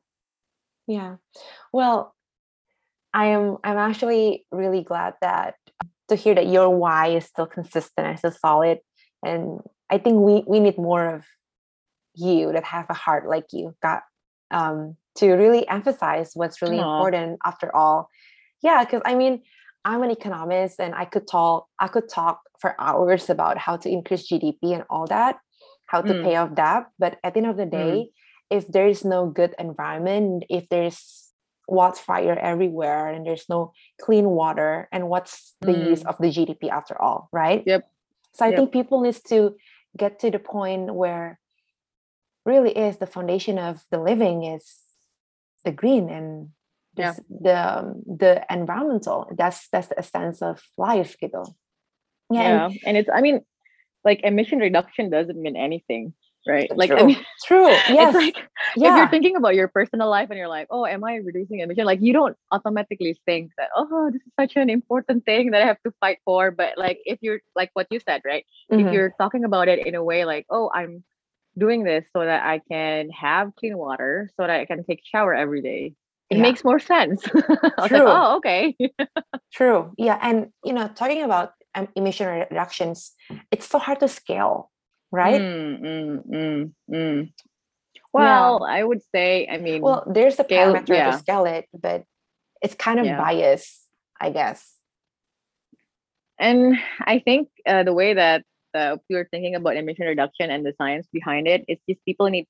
[0.86, 1.16] Yeah.
[1.72, 2.14] Well,
[3.14, 5.54] I am I'm actually really glad that
[6.08, 8.78] to hear that your why is still consistent and still solid.
[9.24, 9.60] And
[9.92, 11.24] I think we we need more of
[12.14, 14.02] you that have a heart like you got
[14.50, 17.06] um to really emphasize what's really Aw.
[17.06, 18.08] important after all.
[18.62, 19.42] Yeah, because I mean
[19.84, 23.90] I'm an economist and I could talk I could talk for hours about how to
[23.90, 25.38] increase GDP and all that,
[25.86, 26.86] how to Mm, pay off debt.
[26.98, 28.10] But at the end of the mm, day,
[28.50, 31.32] if there is no good environment, if there's
[31.68, 36.06] wildfire everywhere and there's no clean water, and what's the use mm.
[36.06, 37.66] of the GDP after all, right?
[37.66, 37.90] Yep,
[38.34, 38.56] So I yep.
[38.56, 39.56] think people needs to
[39.96, 41.38] get to the point where
[42.44, 44.80] really is the foundation of the living is
[45.64, 46.50] the green and
[46.92, 47.16] Yeah.
[47.30, 49.32] the um, the environmental.
[49.32, 51.48] That's that's the essence of life, gitu.
[52.28, 52.68] Yeah, and Yeah.
[52.84, 53.40] And it's, I mean,
[54.04, 56.12] like emission reduction doesn't mean anything,
[56.46, 56.70] right?
[56.76, 57.82] Like, I true, mean, true.
[57.98, 58.36] it's Yes, like
[58.82, 61.86] if you're thinking about your personal life and you're like, oh, am I reducing emission?
[61.86, 65.66] Like, you don't automatically think that, oh, this is such an important thing that I
[65.66, 66.50] have to fight for.
[66.50, 68.44] But like, if you're like what you said, right?
[68.76, 71.04] If mhm, you're talking about it in a way like, oh, I'm
[71.58, 75.08] doing this so that I can have clean water, so that I can take a
[75.16, 75.94] shower every day,
[76.30, 77.24] it yeah, makes more sense.
[77.34, 78.06] I was like, true.
[78.06, 78.76] oh, okay.
[79.52, 79.96] True.
[79.98, 80.18] Yeah.
[80.22, 83.12] And, you know, talking about um, emission reductions,
[83.52, 84.71] it's so hard to scale,
[85.12, 85.40] right?
[85.40, 87.32] Mm, mm, mm, mm.
[87.32, 88.02] Yeah.
[88.12, 91.68] Well, I would say, I mean, Well, there's a scale, parameter to yeah, scale it,
[91.72, 92.04] but
[92.60, 93.18] it's kind of yeah.
[93.18, 93.88] biased,
[94.20, 94.76] I guess.
[96.38, 98.44] And I think uh, the way that
[98.74, 102.28] uh, we were thinking about emission reduction and the science behind it, it's just people
[102.28, 102.46] need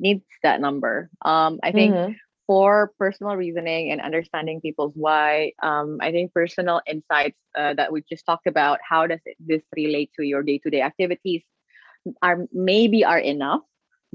[0.00, 1.10] needs that number.
[1.24, 2.12] Um, I think Mm-hmm.
[2.46, 8.02] for personal reasoning and understanding people's why, um, I think personal insights uh, that we
[8.08, 11.42] just talked about, how does it, this relate to your day to day activities,
[12.22, 13.62] are maybe are enough.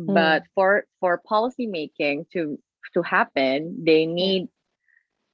[0.07, 0.13] Mm.
[0.13, 2.57] But for for policy making to
[2.93, 4.47] to happen, they need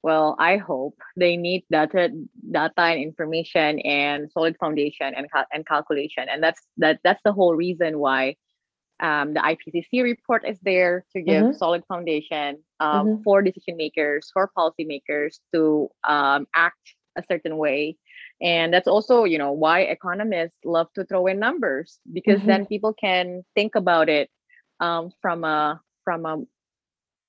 [0.02, 2.10] well, I hope they need data,
[2.50, 7.32] data and information and solid foundation and cal- and calculation, and that's that that's the
[7.32, 8.36] whole reason why
[9.02, 11.52] um, the IPCC report is there to give Mm-hmm.
[11.52, 13.22] solid foundation um, Mm-hmm.
[13.24, 17.96] for decision makers, for policymakers to um, act a certain way.
[18.40, 22.46] And that's also, you know, why economists love to throw in numbers because Mm-hmm.
[22.46, 24.30] then people can think about it
[24.80, 26.38] um, from a from a,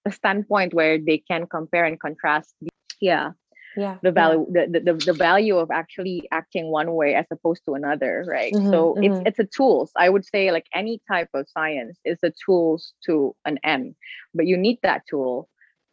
[0.06, 2.56] a standpoint where they can compare and contrast.
[2.62, 2.70] the-
[3.02, 3.32] Yeah,
[3.76, 4.00] Yeah.
[4.02, 4.16] the Yeah.
[4.22, 8.26] value the, the, the the value of actually acting one way as opposed to another
[8.28, 8.70] right Mm-hmm.
[8.72, 9.28] so it's Mm-hmm.
[9.28, 13.36] it's a tools i would say like any type of science is a tools to
[13.46, 13.96] an end
[14.36, 15.50] but you need that tool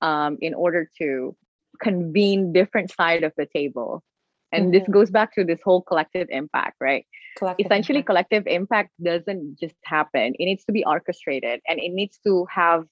[0.09, 1.37] um, in order to
[1.81, 4.03] convene different side of the table
[4.55, 4.93] and this Mm-hmm.
[4.93, 7.05] goes back to this whole collective impact right
[7.39, 8.07] Collective essentially impact.
[8.11, 12.85] collective impact doesn't just happen it needs to be orchestrated and it needs to have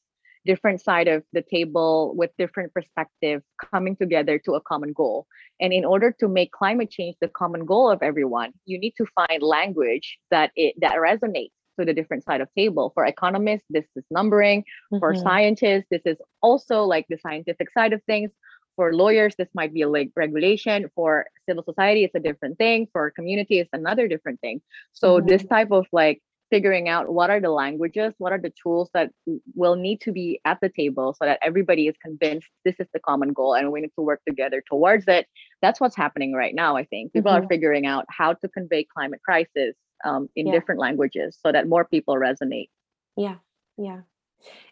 [0.44, 5.26] different side of the table with different perspective coming together to a common goal
[5.60, 9.06] and in order to make climate change the common goal of everyone you need to
[9.14, 13.86] find language that it that resonates to the different side of table for economists this
[13.96, 14.64] is numbering
[14.98, 15.22] for Mhm.
[15.22, 18.30] scientists this is also like the scientific side of things
[18.76, 22.86] for lawyers this might be a like regulation for civil society it's a different thing
[22.92, 24.60] for community it's another different thing
[24.92, 28.90] so this type of like figuring out what are the languages what are the tools
[28.92, 29.10] that
[29.54, 33.00] will need to be at the table so that everybody is convinced this is the
[33.00, 35.26] common goal and we need to work together towards it
[35.62, 37.48] that's what's happening right now i think people are Mhm.
[37.48, 40.52] figuring out how to convey climate crisis um, in Yeah.
[40.52, 42.68] different languages so that more people resonate
[43.16, 43.36] Yeah.
[43.78, 44.00] Yeah.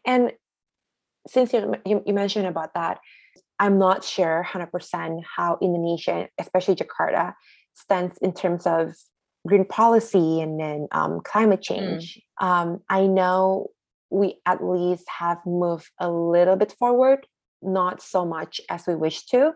[0.04, 0.32] And
[1.28, 2.98] since you, you, you mentioned about that,
[3.60, 7.34] I'm not sure 100% how Indonesia, especially Jakarta,
[7.74, 8.96] stands in terms of
[9.46, 12.18] green policy and then um, climate change.
[12.40, 13.68] Um, I know
[14.08, 17.26] we at least have moved a little bit forward,
[17.60, 19.52] not so much as we wish to.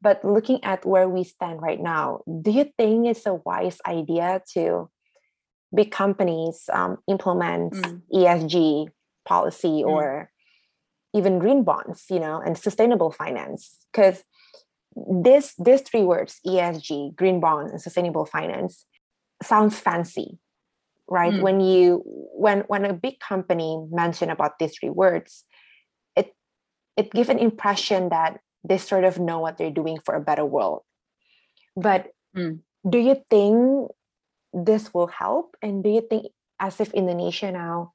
[0.00, 4.42] But looking at where we stand right now, do you think it's a wise idea
[4.54, 4.90] to
[5.74, 8.02] big companies um, implement Mm.
[8.14, 8.88] ESG
[9.24, 9.88] policy mm.
[9.88, 10.30] or
[11.14, 14.24] even green bonds you know and sustainable finance because
[14.96, 18.86] this these three words esg green bond and sustainable finance
[19.42, 20.38] sounds fancy
[21.08, 21.40] right mm.
[21.40, 22.02] when you
[22.34, 25.44] when when a big company mention about these three words
[26.16, 26.34] it
[26.96, 30.44] it gives an impression that they sort of know what they're doing for a better
[30.44, 30.82] world
[31.76, 32.58] but mm.
[32.88, 33.90] do you think
[34.52, 36.26] this will help and do you think
[36.60, 37.92] as if indonesia now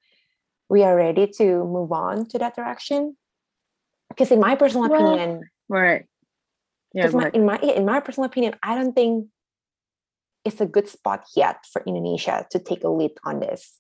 [0.70, 3.18] we are ready to move on to that direction?
[4.10, 6.06] Because in my personal well, opinion right.
[6.94, 9.28] Yeah my, in my in my personal opinion i don't think
[10.44, 13.78] it's a good spot yet for indonesia to take a lead on this.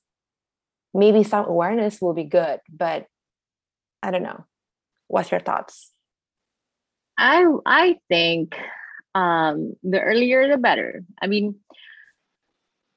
[0.93, 3.05] Maybe some awareness will be good but
[4.03, 4.45] i don't know.
[5.07, 5.91] What's your thoughts?
[7.17, 8.55] I i think
[9.15, 11.03] um the earlier the better.
[11.21, 11.55] I mean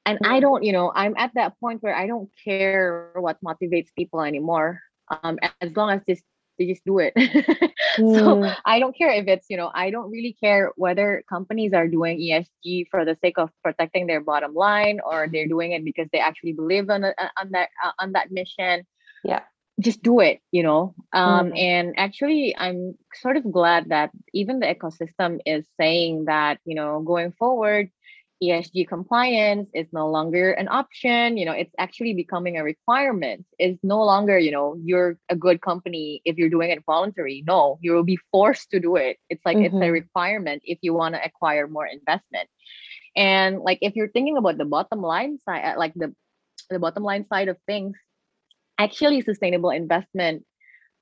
[0.07, 3.89] and i don't you know i'm at that point where i don't care what motivates
[3.97, 4.81] people anymore
[5.23, 6.23] um as long as this
[6.59, 7.15] they just do it.
[7.99, 8.19] Mm.
[8.19, 11.87] so i don't care if it's you know i don't really care whether companies are
[11.87, 16.09] doing esg for the sake of protecting their bottom line or they're doing it because
[16.11, 18.87] they actually believe on, on that uh, on that mission.
[19.25, 19.43] Yeah.
[19.79, 20.95] Just do it you know?
[21.13, 21.59] Um mm.
[21.59, 27.03] and actually i'm sort of glad that even the ecosystem is saying that you know
[27.03, 27.91] going forward
[28.43, 31.37] ESG compliance is no longer an option.
[31.37, 33.47] You know, it's actually becoming a requirement.
[33.59, 37.45] It's no longer, you know, you're a good company if you're doing it voluntary.
[37.47, 39.19] No, you will be forced to do it.
[39.31, 39.67] It's like mm-hmm.
[39.67, 39.93] it's a mm-hmm.
[39.93, 42.49] requirement if you want to acquire more investment.
[43.15, 46.15] And like if you're thinking about the bottom line side, uh, like the
[46.71, 47.97] the bottom line side of things,
[48.79, 50.45] actually sustainable investment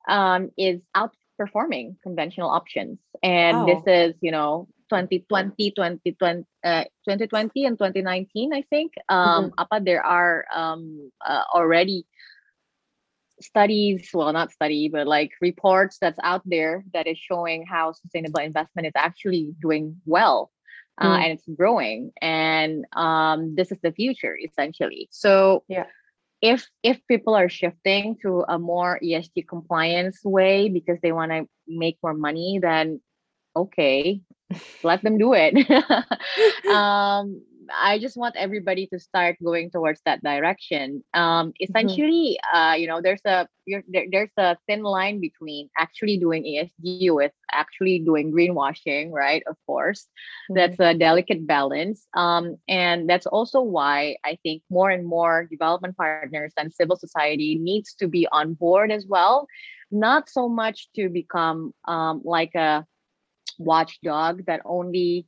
[0.07, 2.99] um, is outperforming conventional options.
[3.23, 3.65] And oh.
[3.65, 8.93] this is, you know, 2020, 2020, uh, 2020 and 2019, I think.
[9.07, 9.83] Um, mm-hmm.
[9.85, 12.05] there are um, uh, already
[13.41, 18.41] studies, well, not study, but like reports that's out there that is showing how sustainable
[18.41, 20.51] investment is actually doing well.
[20.97, 21.23] Uh, mm.
[21.23, 25.85] and it's growing and um, this is the future essentially so yeah
[26.41, 31.47] if if people are shifting to a more ESG compliance way because they want to
[31.67, 32.99] make more money, then
[33.55, 34.21] okay,
[34.83, 35.53] let them do it.
[36.67, 37.41] um,
[37.73, 41.03] I just want everybody to start going towards that direction.
[41.13, 41.63] Um, mm-hmm.
[41.63, 42.57] essentially, mm-hmm.
[42.57, 47.31] uh, you know, there's a there, there's a thin line between actually doing ESG with
[47.51, 49.43] actually doing greenwashing, right?
[49.47, 50.07] Of course,
[50.49, 50.55] mm-hmm.
[50.55, 55.97] that's a delicate balance, um, and that's also why I think more and more development
[55.97, 59.47] partners and civil society needs to be on board as well.
[59.91, 62.85] Not so much to become um, like a
[63.61, 65.27] watchdog that only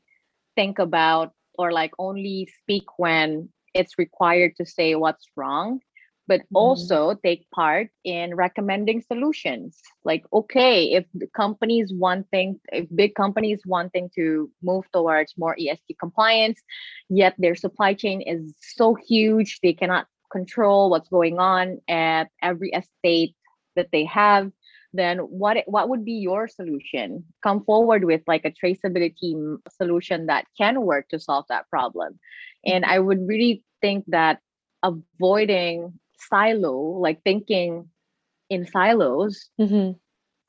[0.55, 5.79] think about or like only speak when it's required to say what's wrong
[6.27, 6.55] but mm-hmm.
[6.55, 13.61] also take part in recommending solutions like okay if the companies wanting if big companies
[13.65, 16.61] wanting to move towards more esg compliance
[17.09, 22.71] yet their supply chain is so huge they cannot control what's going on at every
[22.71, 23.35] estate
[23.75, 24.51] that they have
[24.93, 30.45] then what what would be your solution come forward with like a traceability solution that
[30.57, 32.19] can work to solve that problem
[32.65, 34.39] and i would really think that
[34.83, 37.89] avoiding silo like thinking
[38.49, 39.91] in silos mm-hmm.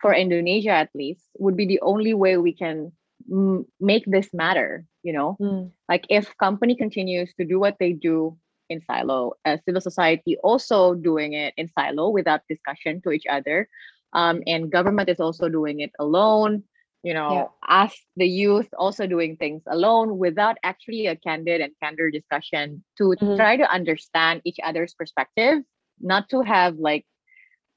[0.00, 2.92] for indonesia at least would be the only way we can
[3.30, 5.70] m- make this matter you know mm.
[5.88, 8.36] like if company continues to do what they do
[8.68, 13.68] in silo uh, civil society also doing it in silo without discussion to each other
[14.14, 16.62] um, and government is also doing it alone
[17.04, 17.46] you know yeah.
[17.84, 23.14] as the youth also doing things alone without actually a candid and candor discussion to
[23.14, 23.36] mm-hmm.
[23.36, 25.62] try to understand each other's perspective
[26.00, 27.04] not to have like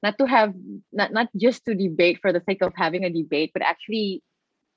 [0.02, 0.54] not to have
[0.92, 4.22] not not just to debate for the sake of having a debate but actually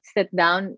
[0.04, 0.78] sit down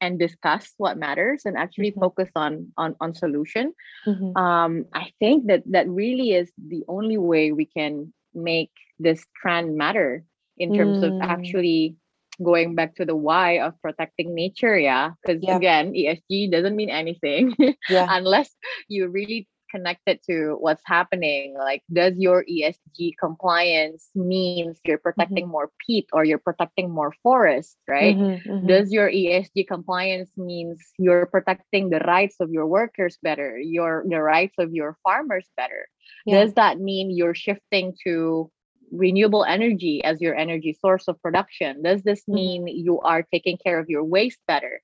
[0.00, 2.00] and discuss what matters and actually mm-hmm.
[2.00, 3.72] focus on on on solution
[4.06, 4.36] mm-hmm.
[4.36, 9.76] um i think that that really is the only way we can make this trend
[9.76, 10.24] matter
[10.58, 11.08] in terms mm.
[11.08, 11.96] of actually
[12.42, 15.56] going back to the why of protecting nature yeah because yeah.
[15.56, 17.54] again esg doesn't mean anything
[17.88, 18.06] yeah.
[18.10, 18.50] unless
[18.88, 25.44] you really connect it to what's happening like does your esg compliance means you're protecting
[25.44, 25.52] mm-hmm.
[25.52, 28.66] more peat or you're protecting more forest right mm-hmm, mm-hmm.
[28.66, 34.20] does your esg compliance means you're protecting the rights of your workers better your the
[34.20, 35.86] rights of your farmers better
[36.24, 36.40] yeah.
[36.40, 38.50] does that mean you're shifting to
[38.92, 42.34] renewable energy as your energy source of production does this mm-hmm.
[42.34, 44.80] mean you are taking care of your waste better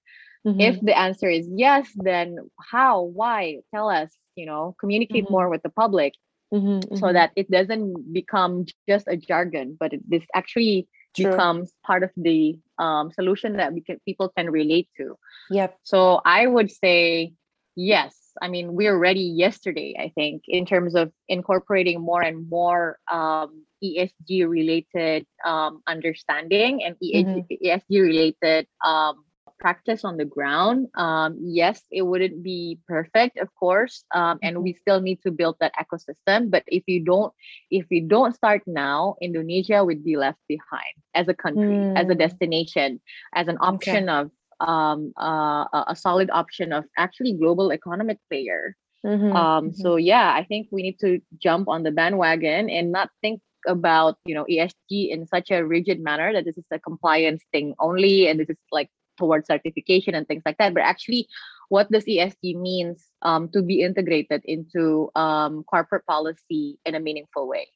[0.46, 0.60] mm-hmm.
[0.60, 2.36] if the answer is yes then
[2.70, 5.32] how why tell us you know communicate mm-hmm.
[5.32, 6.14] more with the public
[6.52, 7.12] Mhm, so mhm.
[7.14, 11.30] that it doesn't become just a jargon, but it, this actually True.
[11.30, 15.16] becomes part of the um, solution that we can, people can relate to.
[15.50, 15.78] Yep.
[15.82, 17.32] So I would say
[17.74, 18.14] yes.
[18.40, 23.64] I mean, we're ready yesterday, I think, in terms of incorporating more and more um,
[23.82, 27.46] ESG related um, understanding and Mhm.
[27.62, 29.24] ESG related um,
[29.62, 30.88] practice on the ground.
[30.96, 35.56] Um, yes, it wouldn't be perfect, of course, um, and we still need to build
[35.60, 36.50] that ecosystem.
[36.50, 37.32] But if you don't,
[37.70, 42.14] if we don't start now, Indonesia would be left behind as a country, as a
[42.14, 42.18] Mm.
[42.18, 43.00] destination,
[43.34, 48.76] as an option of um, uh, a solid option of actually global economic player.
[49.04, 49.72] Mhm, Um, mhm.
[49.72, 54.18] so yeah, I think we need to jump on the bandwagon and not think about
[54.24, 58.26] you know ESG in such a rigid manner that this is a compliance thing only
[58.28, 60.74] and this is like towards certification and things like that.
[60.74, 61.28] But actually,
[61.68, 67.48] what does ESG means um, to be integrated into um, corporate policy in a meaningful
[67.48, 67.68] way?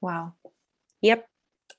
[0.00, 0.34] Wow.
[1.02, 1.26] Yep.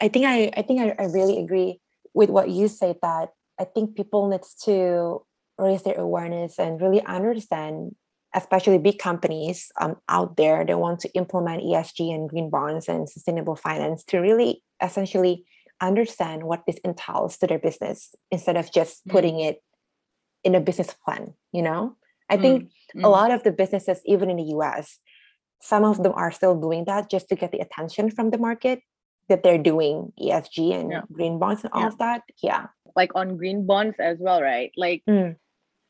[0.02, 1.80] I think I I think I, I really agree
[2.14, 5.26] with what you said that I think people needs to
[5.58, 7.96] raise their awareness and really understand,
[8.34, 13.10] especially big companies um, out there that want to implement ESG and green bonds and
[13.10, 15.46] sustainable finance to really essentially
[15.82, 19.12] understand what this entails to their business instead of just Mm.
[19.12, 19.64] putting it
[20.44, 21.96] in a business plan, you know?
[22.30, 23.12] I Mm, think a mm.
[23.12, 25.00] lot of the businesses, even in the US,
[25.62, 28.82] some of them are still doing that just to get the attention from the market
[29.30, 31.02] that they're doing ESG and Yeah.
[31.12, 31.88] green bonds and all Yeah.
[31.88, 32.24] of that.
[32.42, 32.68] Yeah.
[32.96, 34.72] Like on green bonds as well, right?
[34.76, 35.38] Like Mm.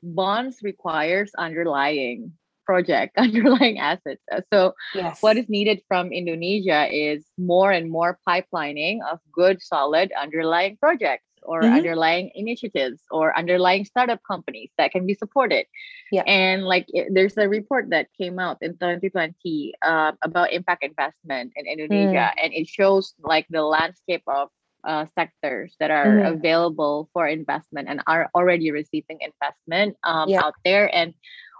[0.04, 4.22] bonds requires underlying project, underlying assets.
[4.32, 5.22] Uh, So Yes.
[5.22, 11.26] what is needed from Indonesia is more and more pipelining of good, solid underlying projects
[11.44, 11.76] or Mhm.
[11.84, 15.66] underlying initiatives or underlying startup companies that can be supported.
[16.12, 16.24] Yeah.
[16.26, 21.52] And like it- there's a report that came out in 2020 uh, about impact investment
[21.56, 22.40] in Indonesia, Mm.
[22.44, 24.50] and it shows like the landscape of
[24.84, 26.36] uh, sectors that are Mhm.
[26.40, 30.44] available for investment and are already receiving investment um, Yeah.
[30.44, 30.92] out there.
[30.92, 31.14] And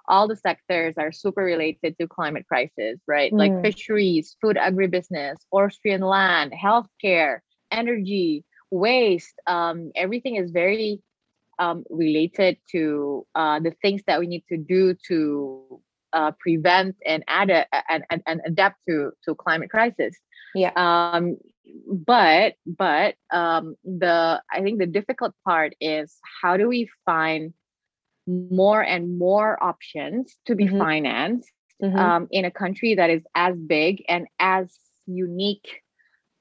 [0.08, 3.36] all the sectors are super related to climate crisis, right?
[3.38, 3.62] Like Mm.
[3.62, 7.40] fisheries, food agribusiness, forestry and land, healthcare,
[7.72, 9.36] energy, waste.
[9.48, 11.02] Um, everything is very
[11.60, 15.82] um, related to uh, the things that we need to do to
[16.14, 20.16] uh, prevent and add a, and, and, and adapt to to climate crisis
[20.56, 20.72] Yeah.
[20.76, 21.38] um
[21.88, 27.54] but but um the i think the difficult part is how do we find
[28.28, 30.68] more and more options to be Mhm.
[30.68, 31.52] financed
[31.82, 31.98] Mhm.
[31.98, 35.82] um in a country that is as big and as unique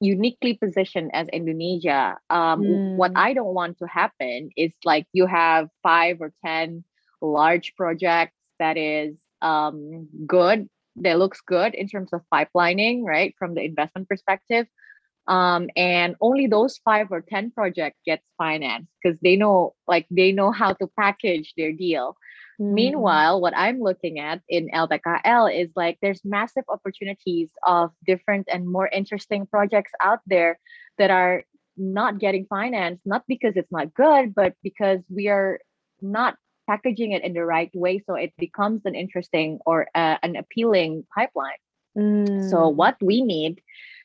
[0.00, 3.16] uniquely positioned as indonesia um w- what Mm.
[3.16, 6.84] i don't want to happen is like you have five or ten
[7.20, 13.54] large projects that is um good that looks good in terms of pipelining right from
[13.54, 14.66] the investment perspective
[15.28, 20.32] um and only those five or ten projects gets financed because they know like they
[20.32, 22.16] know how to package their deal
[22.60, 22.74] Mm.
[22.74, 28.68] meanwhile what i'm looking at in ltkl is like there's massive opportunities of different and
[28.68, 30.58] more interesting projects out there
[30.98, 31.44] that are
[31.76, 35.58] not getting financed not because it's not good but because we are
[36.02, 36.36] not
[36.68, 41.04] packaging it in the right way so it becomes an interesting or uh, an appealing
[41.14, 41.60] pipeline
[42.38, 42.74] so Mm.
[42.74, 43.60] what we need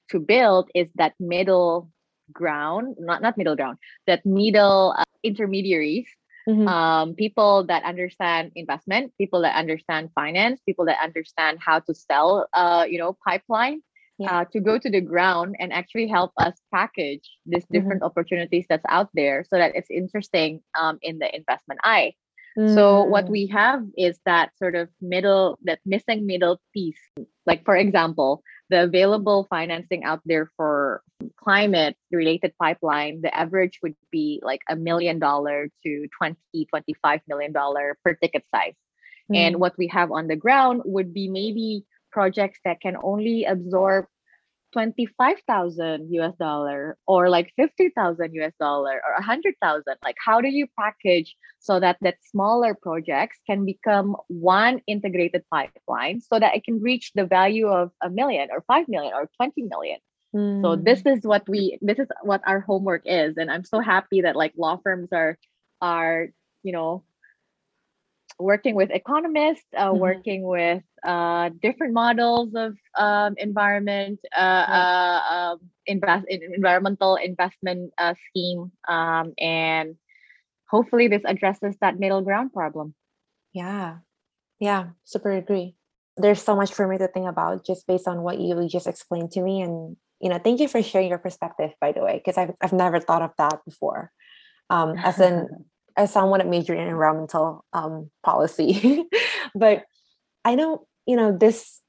[0.10, 1.89] to build is that middle
[2.34, 3.78] ground, not not middle ground,
[4.08, 6.08] that middle uh, intermediaries,
[6.47, 6.68] Mhm.
[6.68, 12.47] um, people that understand investment, people that understand finance, people that understand how to sell,
[12.53, 13.82] uh, you know, pipeline.
[14.20, 14.39] Yeah.
[14.39, 17.72] Uh, to go to the ground and actually help us package these Mhm.
[17.72, 22.14] different opportunities that's out there so that it's interesting um, in the investment eye.
[22.58, 23.30] So what Mm.
[23.30, 26.99] we have is that sort of middle, that missing middle piece.
[27.45, 31.03] Like for example, the available financing out there for
[31.38, 37.51] climate related pipeline, the average would be like a million dollar to 20, 25 million
[37.53, 38.74] dollar per ticket size.
[39.34, 39.60] And Mm.
[39.60, 44.05] what we have on the ground would be maybe projects that can only absorb
[44.74, 51.36] 25,000 US dollar or like 50,000 US dollar or 100,000 like how do you package
[51.59, 57.11] so that that smaller projects can become one integrated pipeline so that it can reach
[57.15, 59.99] the value of a million or 5 million or 20 million
[60.61, 61.18] so this Mm.
[61.18, 64.53] is what we this is what our homework is and i'm so happy that like
[64.57, 65.38] law firms are
[65.82, 66.28] are
[66.63, 67.03] you know
[68.39, 69.99] working with economists, uh, Mhm.
[69.99, 78.13] working with uh, different models of um, environment, uh, uh, um, invest environmental investment uh,
[78.29, 79.95] scheme, um, and
[80.69, 82.93] hopefully this addresses that middle ground problem.
[83.53, 83.99] Yeah.
[84.59, 84.89] Yeah.
[85.03, 85.75] Super agree.
[86.17, 89.31] there's so much for me to think about just based on what you just explained
[89.31, 92.38] to me and you know thank you for sharing your perspective by the way because
[92.38, 94.11] I've, I've never thought of that before
[94.69, 95.47] um, as an
[95.97, 99.03] as someone that majored in environmental um, policy.
[99.55, 99.83] But
[100.47, 101.81] i know you know this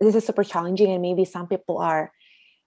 [0.00, 2.12] this is super challenging and maybe some people are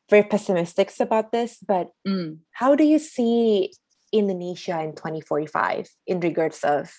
[0.10, 2.40] very pessimistic about this but Mm.
[2.52, 3.72] how do you see
[4.12, 6.90] indonesia in 2045 in regards of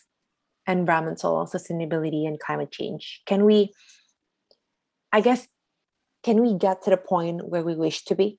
[0.69, 3.23] environmental sustainability and climate change?
[3.27, 3.73] Can we
[5.13, 5.49] i guess
[6.23, 8.39] can we get to the point where we wish to be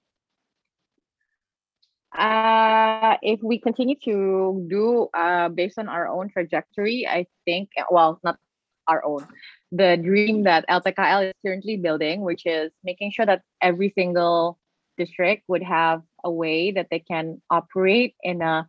[2.17, 8.19] Uh, if we continue to do uh, based on our own trajectory, I think, well,
[8.23, 8.37] not
[8.87, 9.25] our own,
[9.71, 14.59] the dream that LTKL is currently building, which is making sure that every single
[14.97, 18.67] district would have a way that they can operate in a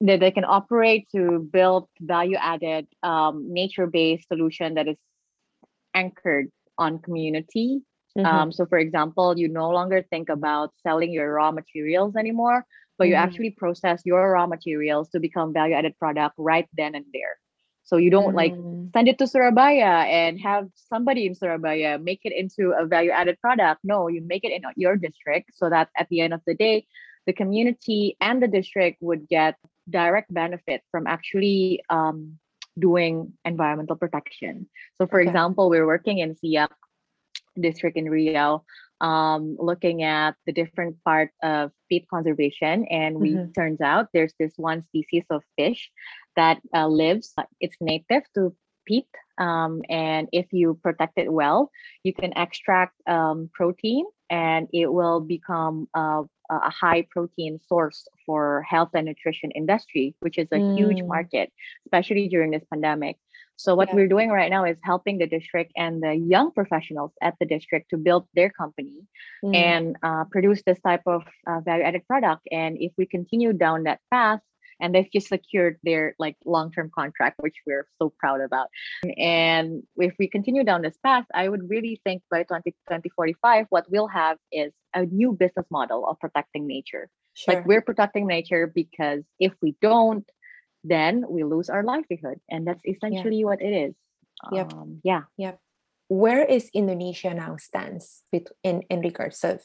[0.00, 4.96] that they can operate to build value added um, nature based solution that is
[5.94, 7.80] anchored on community
[8.18, 8.26] Mhm.
[8.26, 12.66] um, so, for example, you no longer think about selling your raw materials anymore,
[12.98, 13.18] but you Mhm.
[13.18, 17.36] actually process your raw materials to become value added product right then and there.
[17.84, 22.20] So you don't like Mm, send it to Surabaya and have somebody in Surabaya make
[22.24, 23.80] it into a value added product.
[23.84, 26.86] No, you make it in your district so that at the end of the day,
[27.26, 29.56] the community and the district would get
[29.90, 32.38] direct benefit from actually um,
[32.78, 34.68] doing environmental protection.
[34.96, 35.28] So, for Okay.
[35.28, 36.70] example, we're working in Siak
[37.60, 38.62] district in Riau,
[39.00, 43.54] um, looking at the different part of peat conservation, and we Mhm.
[43.54, 45.90] turns out there's this one species of fish
[46.36, 47.32] that uh, lives.
[47.38, 48.54] uh, It's native to
[48.86, 51.70] peat, um, and if you protect it well,
[52.04, 58.62] you can extract um, protein, and it will become a, a high protein source for
[58.68, 61.06] health and nutrition industry, which is a huge Mm.
[61.06, 61.52] market,
[61.86, 63.16] especially during this pandemic.
[63.58, 63.96] So what Yeah.
[63.96, 67.90] we're doing right now is helping the district and the young professionals at the district
[67.90, 69.06] to build their company
[69.44, 72.46] mm, and uh, produce this type of uh, value-added product.
[72.52, 74.40] And if we continue down that path,
[74.80, 78.68] and they've just secured their like long-term contract, which we're so proud about.
[79.18, 83.90] And if we continue down this path, I would really think by 20, 2045, what
[83.90, 87.10] we'll have is a new business model of protecting nature.
[87.34, 87.54] sure.
[87.54, 90.24] Like we're protecting nature because if we don't,
[90.84, 92.40] then we lose our livelihood.
[92.50, 93.94] And that's essentially what it is.
[94.52, 94.72] Yep.
[94.72, 95.22] Um, yeah.
[96.08, 98.22] where is Indonesia now stands
[98.64, 99.60] in in regards of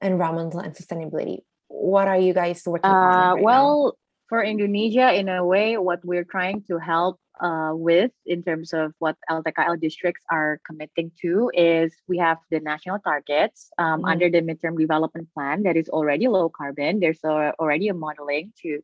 [0.00, 1.42] environmental and sustainability?
[1.68, 2.94] What are you guys working on?
[2.94, 3.42] Uh, right now?
[3.42, 3.98] well,
[4.28, 8.92] for Indonesia, in a way, what we're trying to help uh, with in terms of
[8.98, 14.10] what LTKL districts are committing to is we have the national targets um, Mhm.
[14.10, 17.00] under the midterm development plan that is already low carbon.
[17.00, 18.80] There's a, already a modeling to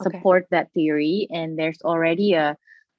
[0.00, 0.24] Okay.
[0.24, 2.56] support that theory, and there's already a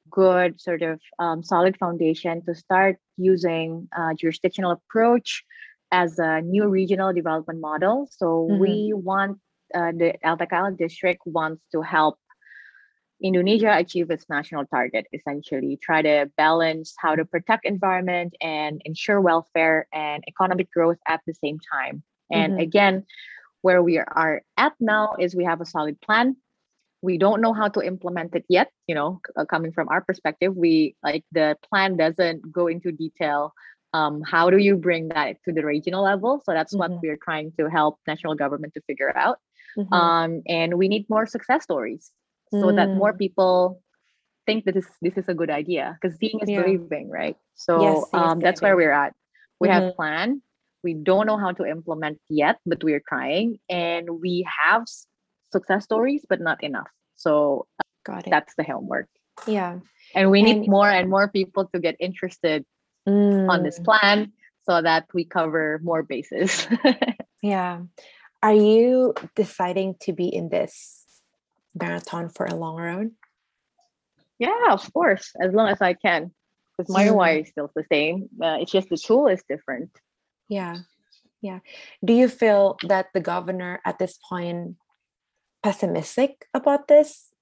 [0.09, 5.43] good sort of um, solid foundation to start using uh, jurisdictional approach
[5.91, 8.07] as a new regional development model.
[8.11, 8.59] So Mhm.
[8.59, 9.39] we want
[9.73, 12.17] uh, the LTKL district wants to help
[13.21, 19.21] Indonesia achieve its national target, essentially try to balance how to protect environment and ensure
[19.21, 22.03] welfare and economic growth at the same time.
[22.31, 22.59] And Mhm.
[22.59, 23.05] again,
[23.61, 26.35] where we are at now is we have a solid plan.
[27.05, 28.71] We don't know how to implement it yet.
[28.87, 33.53] You know, uh, coming from our perspective, we like the plan doesn't go into detail.
[33.93, 36.41] Um, how do you bring that to the regional level?
[36.45, 37.01] So that's what Mhm.
[37.03, 39.37] we're trying to help national government to figure out
[39.77, 39.91] Mhm.
[39.91, 42.11] um, and we need more success stories
[42.49, 43.17] so that more Mm.
[43.17, 43.81] people
[44.47, 46.55] think that this this is a good idea because seeing is Yeah.
[46.55, 49.13] believing right so Yes, um, that's where we're at
[49.59, 49.95] we have Mhm.
[49.95, 50.41] plan
[50.83, 54.83] we don't know how to implement yet but we're trying and we have
[55.55, 57.65] success stories but not enough so
[58.09, 58.31] Got it.
[58.35, 59.07] that's the homework
[59.47, 59.73] yeah.
[60.15, 62.59] and we need And- more and more people to get interested
[63.07, 64.17] on this Mm, plan
[64.67, 66.51] so that we cover more bases
[67.55, 67.85] Yeah.
[68.41, 71.05] Are you deciding to be in this
[71.77, 73.07] marathon for a long run?
[74.41, 76.33] Yeah, of course, as long as I can.
[76.73, 77.15] Because my Mm.
[77.15, 78.29] why is still the same.
[78.41, 79.91] Uh, it's just the tool is different.
[80.49, 80.75] Yeah.
[81.41, 81.59] Yeah.
[82.03, 84.75] Do you feel that the governor at this point
[85.65, 87.33] pessimistic about this?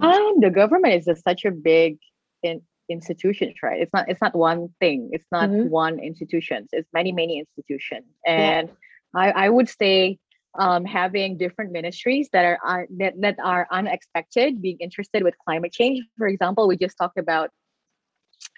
[0.00, 1.98] Um, the government is just such a big
[2.42, 3.80] in, institution, right?
[3.82, 4.08] It's not.
[4.08, 5.10] It's not one thing.
[5.12, 5.68] It's not Mhm.
[5.68, 6.58] one institution.
[6.72, 8.08] It's many, many institutions.
[8.26, 8.70] And
[9.14, 10.18] I, I would say,
[10.64, 15.72] um, having different ministries that are un, that, that are unexpected, being interested with climate
[15.72, 15.98] change.
[16.16, 17.50] For example, we just talked about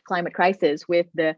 [0.09, 1.35] climate crisis with the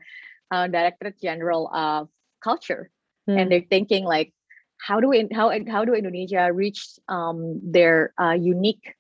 [0.51, 2.09] uh, Directorate General of
[2.49, 2.91] Culture.
[3.29, 4.33] Mm, and they're thinking like
[4.79, 8.95] how do we how how do indonesia reach um, their uh, unique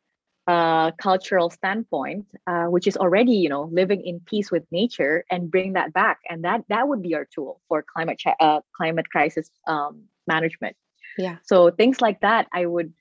[0.46, 5.50] uh, cultural standpoint, uh, which is already you know living in peace with nature, and
[5.50, 9.10] bring that back, and that that would be our tool for climate ch- uh, climate
[9.10, 10.76] crisis um, management.
[11.18, 11.38] Yeah.
[11.42, 12.92] So things like that, I would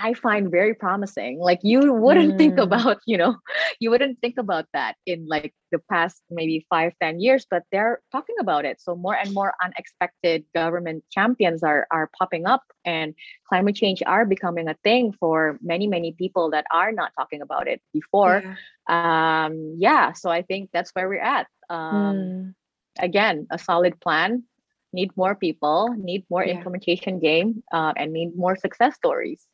[0.00, 1.38] I find very promising.
[1.38, 2.38] Like you wouldn't mm.
[2.38, 3.36] think about, you know,
[3.80, 8.00] you wouldn't think about that in like the past maybe five, ten years, but they're
[8.10, 8.80] talking about it.
[8.80, 13.14] So more and more unexpected government champions are are popping up and
[13.48, 17.68] climate change are becoming a thing for many, many people that are not talking about
[17.68, 18.42] it before.
[18.88, 19.44] Yeah.
[19.46, 20.12] Um, yeah.
[20.12, 21.46] So I think that's where we're at.
[21.70, 22.54] Um, mm.
[22.98, 24.44] again, a solid plan,
[24.92, 26.54] need more people, need more yeah.
[26.54, 29.46] implementation game, uh, and need more success stories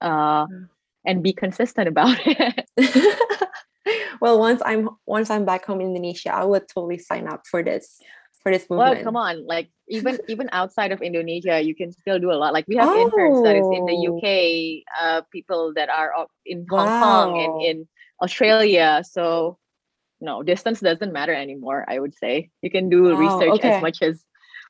[0.00, 0.68] uh, mm.
[1.04, 2.68] and be consistent about it.
[4.20, 7.62] well, once I'm once I'm back home in Indonesia, I would totally sign up for
[7.62, 8.00] this
[8.42, 8.96] for this movement.
[8.96, 12.52] Well, come on, like even even outside of Indonesia, you can still do a lot.
[12.52, 13.02] Like we have oh.
[13.02, 17.02] interns that is in the UK, uh, people that are in Hong wow.
[17.02, 17.88] Kong and in
[18.22, 19.02] Australia.
[19.04, 19.58] So
[20.20, 21.84] no, distance doesn't matter anymore.
[21.88, 23.72] I would say you can do wow, research okay.
[23.74, 24.22] as much as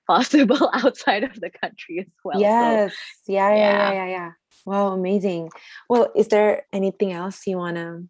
[0.06, 2.40] possible outside of the country as well.
[2.40, 4.30] Yes, so, yeah, yeah, yeah, yeah, yeah.
[4.66, 5.50] Wow, amazing.
[5.88, 8.02] Well, is there anything else you want to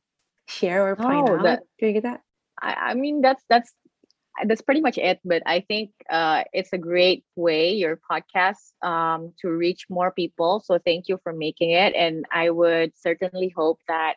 [0.48, 1.42] share or point oh, out?
[1.42, 2.22] That, Do you get that?
[2.60, 3.70] I, I mean, that's that's
[4.48, 5.20] that's pretty much it.
[5.22, 10.62] But I think uh, it's a great way your podcast um, to reach more people.
[10.64, 14.14] So thank you for making it, and I would certainly hope that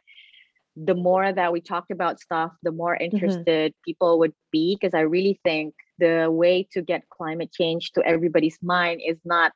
[0.77, 3.15] the more that we talked about stuff, the more mm-hmm.
[3.15, 3.83] interested mm-hmm.
[3.83, 4.77] people would be.
[4.79, 9.51] Because I really think the way to get climate change to everybody's mind is not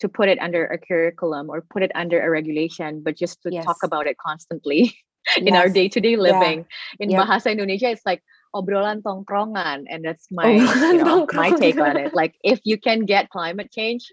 [0.00, 3.52] to put it under a curriculum or put it under a regulation, but just to
[3.52, 3.64] yes.
[3.64, 4.92] talk about it constantly
[5.36, 5.56] in yes.
[5.56, 6.66] our day-to-day living.
[6.68, 7.00] Yeah.
[7.00, 7.26] In yep.
[7.26, 8.22] Bahasa Indonesia, it's like
[8.54, 10.56] obrolan tongkrongan, and that's my
[10.92, 12.12] you know, my take on it.
[12.16, 14.08] Like if you can get climate change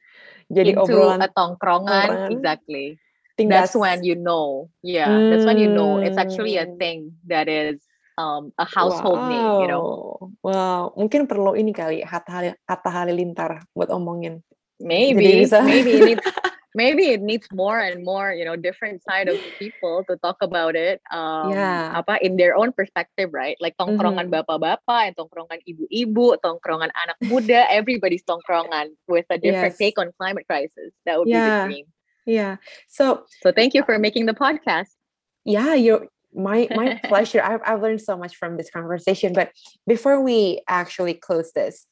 [0.52, 2.32] Jadi into obrolan, a tongkrongan, obrolan.
[2.32, 3.00] exactly.
[3.34, 5.34] That's, that's, when you know, yeah, mm.
[5.34, 6.78] that's when you know it's actually a mm.
[6.78, 7.82] thing that is
[8.18, 9.30] um, a household wow.
[9.30, 10.30] name, you know.
[10.46, 14.46] Wow, mungkin perlu ini kali Hatta, Hatta Halilintar buat omongin
[14.84, 16.28] maybe maybe it needs
[16.76, 20.76] maybe it needs more and more you know different side of people to talk about
[20.76, 21.94] it um yeah.
[21.96, 24.44] apa in their own perspective right like tongkrongan mm-hmm.
[24.44, 29.82] bapak-bapak and tongkrongan ibu-ibu tongkrongan anak muda everybody's tongkrongan with a different yes.
[29.82, 31.40] take on climate crisis that would yeah.
[31.40, 31.86] be the dream
[32.26, 32.54] yeah
[32.90, 34.98] so so thank you for making the podcast
[35.46, 39.54] yeah you're my my pleasure I've, I've learned so much from this conversation but
[39.86, 41.86] before we actually close this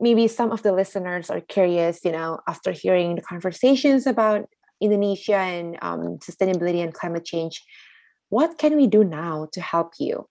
[0.00, 4.48] maybe some of the listeners are curious, you know, after hearing the conversations about
[4.80, 7.62] Indonesia and um, sustainability and climate change,
[8.28, 10.26] what can we do now to help you?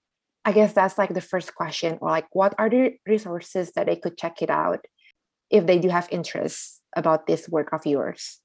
[0.45, 3.97] I guess that's like the first question, or like, what are the resources that they
[3.97, 4.85] could check it out
[5.49, 8.39] if they do have interest about this work of yours?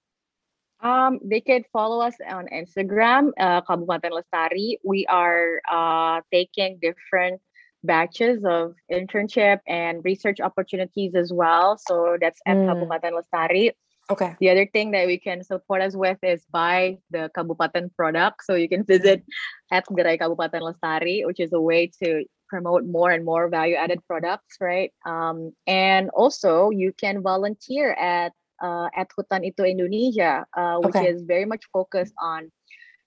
[0.81, 4.79] Um, they could follow us on Instagram, uh, Kabupaten Lestari.
[4.83, 7.41] We are uh, taking different
[7.85, 11.79] batches of internship and research opportunities as well.
[11.79, 12.67] So that's at mm.
[12.67, 13.73] Kabupaten Lestari.
[14.11, 14.35] Okay.
[14.41, 18.45] The other thing that we can support us with is buy the Kabupaten product.
[18.45, 19.25] So you can visit
[19.71, 24.01] at Gerai Kabupaten Lestari, which is a way to promote more and more value added
[24.07, 24.93] products, right?
[25.07, 31.09] Um, and also you can volunteer at uh, at Hutan Itu Indonesia, uh, which okay.
[31.09, 32.53] is very much focused on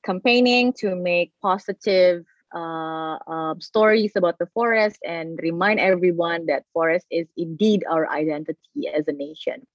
[0.03, 2.25] campaigning to make positive
[2.55, 8.87] uh, uh, stories about the forest and remind everyone that forest is indeed our identity
[8.93, 9.67] as a nation.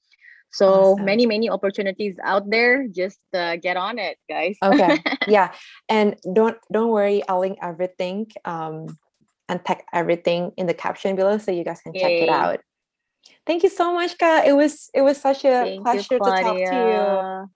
[0.53, 1.05] So awesome.
[1.05, 2.89] many, many opportunities out there.
[2.89, 4.57] Just uh, get on it, guys.
[4.63, 4.99] okay.
[5.29, 5.53] Yeah.
[5.89, 8.99] And don't don't worry, I'll link everything um
[9.49, 12.01] and tag everything in the caption below so you guys can Yay.
[12.01, 12.61] check it out.
[13.47, 14.43] Thank you so much, Ka.
[14.45, 17.51] It was it was such a Thank pleasure you, to talk to you.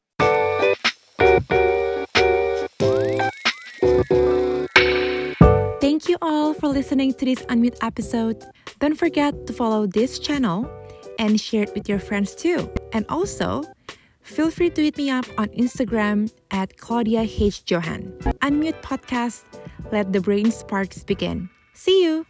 [6.15, 8.45] You all for listening to this Unmute episode.
[8.79, 10.71] Don't forget to follow this channel
[11.19, 12.71] and share it with your friends too.
[12.93, 13.65] And also,
[14.23, 17.63] feel free to hit me up on Instagram at Claudia H.
[17.67, 18.13] Johan.
[18.43, 19.43] Unmute Podcast,
[19.91, 21.51] let the brain sparks begin.
[21.73, 22.27] See you!